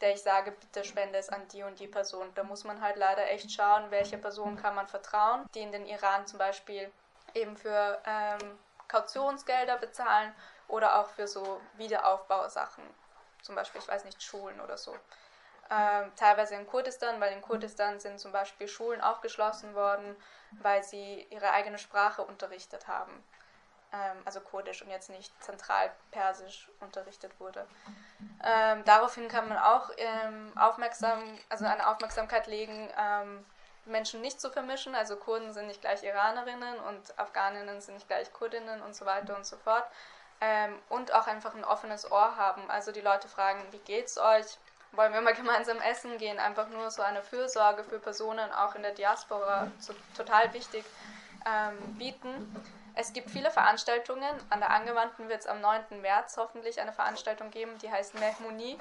[0.00, 2.30] der ich sage, bitte spende es an die und die Person.
[2.34, 5.86] Da muss man halt leider echt schauen, welche Person kann man vertrauen, die in den
[5.86, 6.90] Iran zum Beispiel
[7.32, 8.58] eben für ähm,
[8.88, 10.34] Kautionsgelder bezahlen
[10.68, 12.84] oder auch für so Wiederaufbausachen,
[13.42, 14.96] zum Beispiel, ich weiß nicht, Schulen oder so.
[15.70, 20.14] Ähm, teilweise in Kurdistan, weil in Kurdistan sind zum Beispiel Schulen auch geschlossen worden,
[20.60, 23.24] weil sie ihre eigene Sprache unterrichtet haben.
[23.92, 27.66] Ähm, also Kurdisch und jetzt nicht zentral Persisch unterrichtet wurde.
[28.44, 33.44] Ähm, daraufhin kann man auch ähm, aufmerksam, also eine Aufmerksamkeit legen, ähm,
[33.86, 34.94] Menschen nicht zu vermischen.
[34.94, 39.36] Also Kurden sind nicht gleich Iranerinnen und Afghaninnen sind nicht gleich Kurdinnen und so weiter
[39.36, 39.84] und so fort.
[40.40, 42.68] Ähm, und auch einfach ein offenes Ohr haben.
[42.70, 44.58] Also die Leute fragen, wie geht's euch?
[44.96, 46.38] Wollen wir mal gemeinsam essen gehen?
[46.38, 50.84] Einfach nur so eine Fürsorge für Personen auch in der Diaspora, so total wichtig,
[51.46, 52.54] ähm, bieten.
[52.96, 54.30] Es gibt viele Veranstaltungen.
[54.50, 56.00] An der Angewandten wird es am 9.
[56.00, 58.78] März hoffentlich eine Veranstaltung geben, die heißt Mehmuni.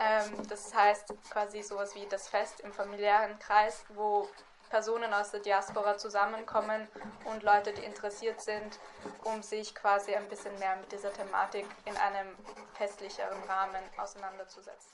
[0.00, 4.28] Ähm, das heißt quasi sowas wie das Fest im familiären Kreis, wo
[4.70, 6.88] Personen aus der Diaspora zusammenkommen
[7.26, 8.80] und Leute, die interessiert sind,
[9.22, 12.34] um sich quasi ein bisschen mehr mit dieser Thematik in einem
[12.72, 14.93] festlicheren Rahmen auseinanderzusetzen.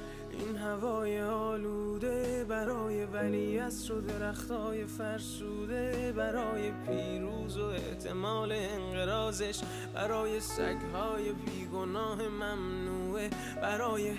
[0.33, 9.61] این هوای آلوده برای ولی و درختای فرسوده برای پیروز و احتمال انقرازش
[9.93, 13.29] برای سگهای بیگناه ممنوعه
[13.61, 14.13] برای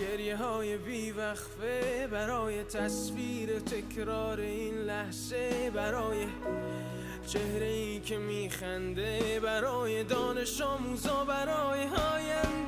[0.00, 6.26] گریه های بیوقفه برای تصویر تکرار این لحظه برای
[7.26, 12.61] چهره ای که میخنده برای دانش آموزا برای آینده.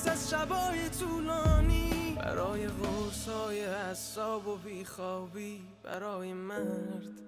[0.00, 2.68] پس از شبای طولانی برای
[3.26, 7.20] های حساب و بیخوابی برای مرد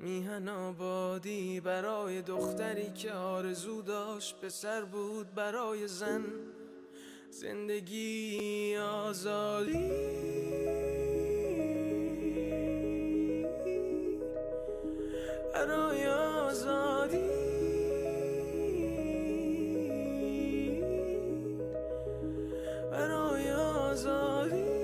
[0.00, 6.24] میهن آبادی برای دختری که آرزو داشت پسر بود برای زن
[7.30, 9.90] زندگی آزادی.
[15.54, 17.71] برای آزادی.
[22.92, 24.81] برای آزادی.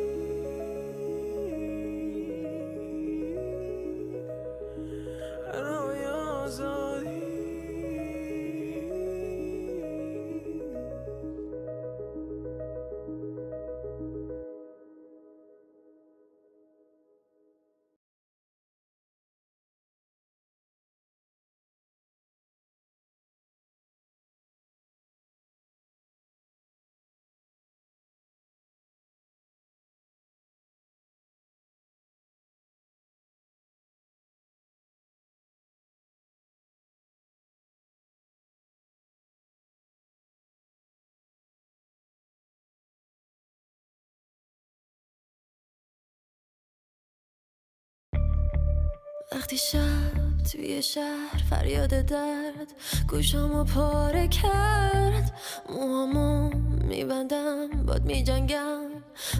[49.32, 52.72] وقتی شب توی شهر فریاد درد
[53.08, 55.32] گوشامو پاره کرد.
[55.68, 56.50] موهامو
[56.88, 58.80] میبندم باد میجنگم.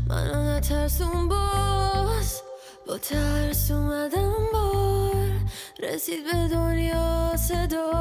[0.09, 2.43] منو نترسون باز
[2.87, 5.41] با ترس اومدم بار.
[5.79, 7.93] رسید به دنیا صدا.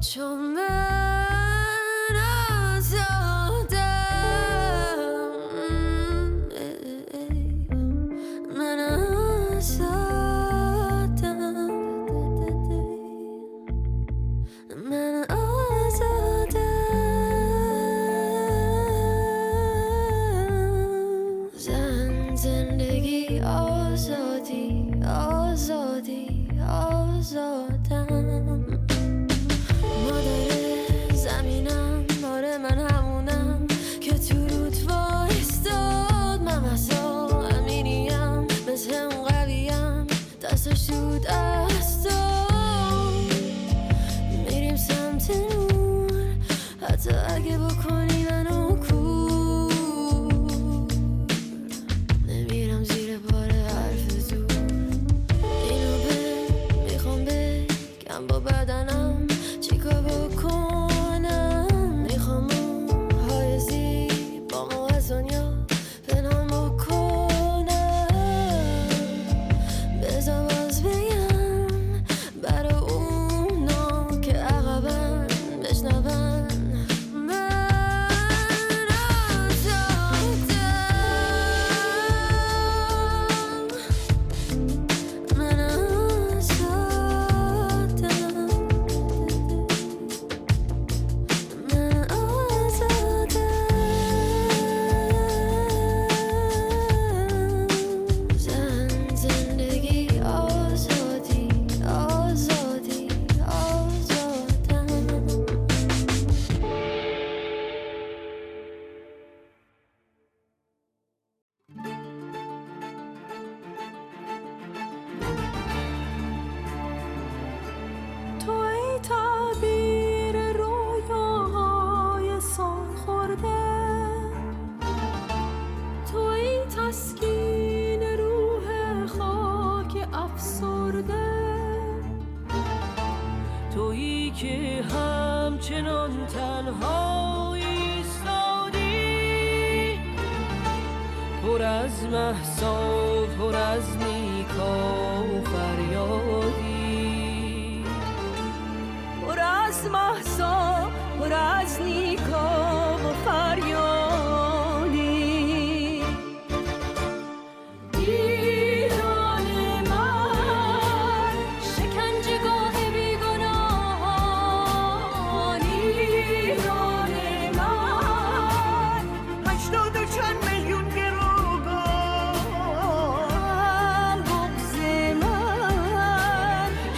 [0.00, 0.93] چون من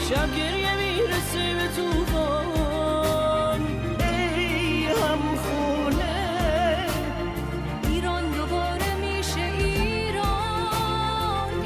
[0.09, 2.47] شب گریه می‌رسه به توفان
[4.01, 6.87] ای هم خونه
[7.83, 10.25] ایران دوباره میشه ایران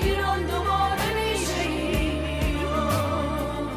[0.03, 3.69] ایران دوباره میشه ایران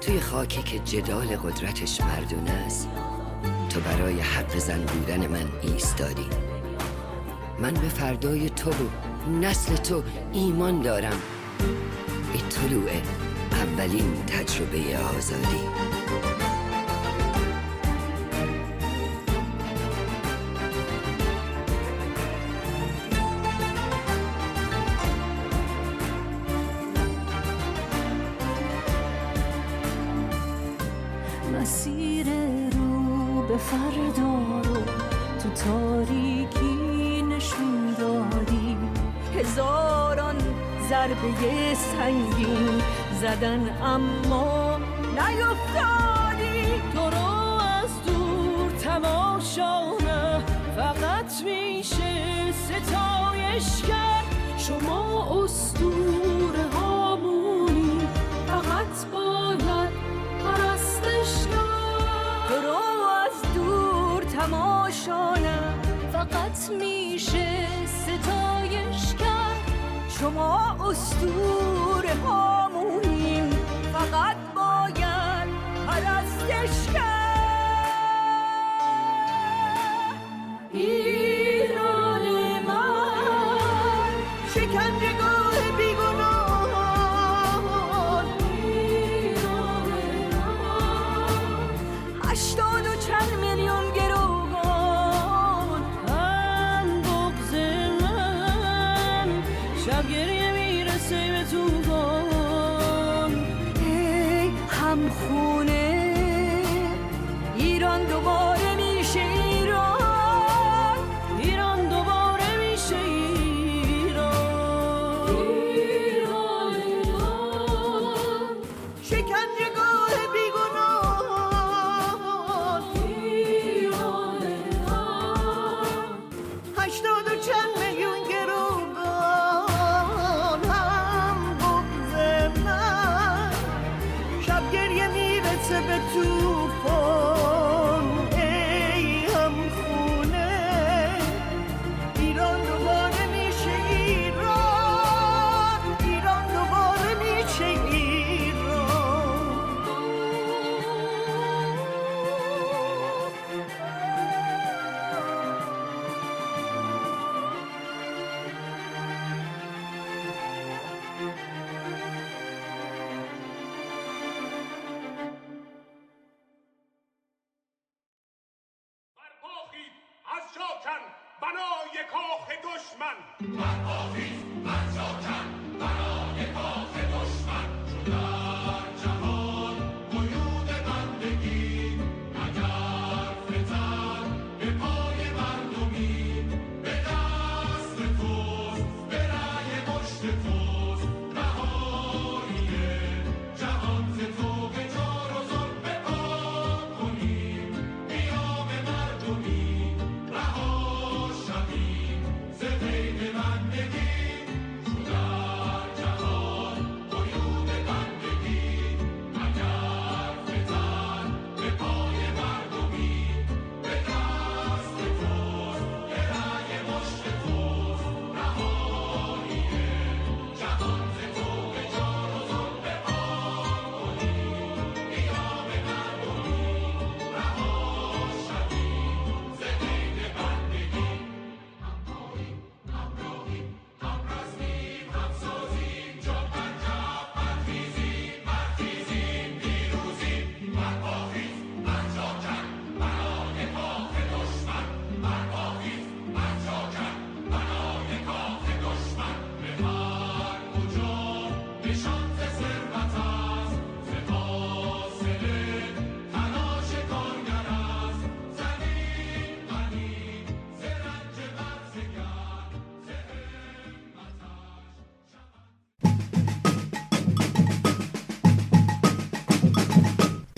[0.00, 2.88] توی خاکی که جدال قدرتش مردونه است
[3.70, 6.26] تو برای حق زن بودن من ایستادی.
[7.58, 10.02] من به فردای تو بود نسل تو
[10.32, 11.20] ایمان دارم.
[12.32, 12.90] به طلوع
[13.52, 15.87] اولین تجربه آزادی.
[85.56, 86.47] le digo no.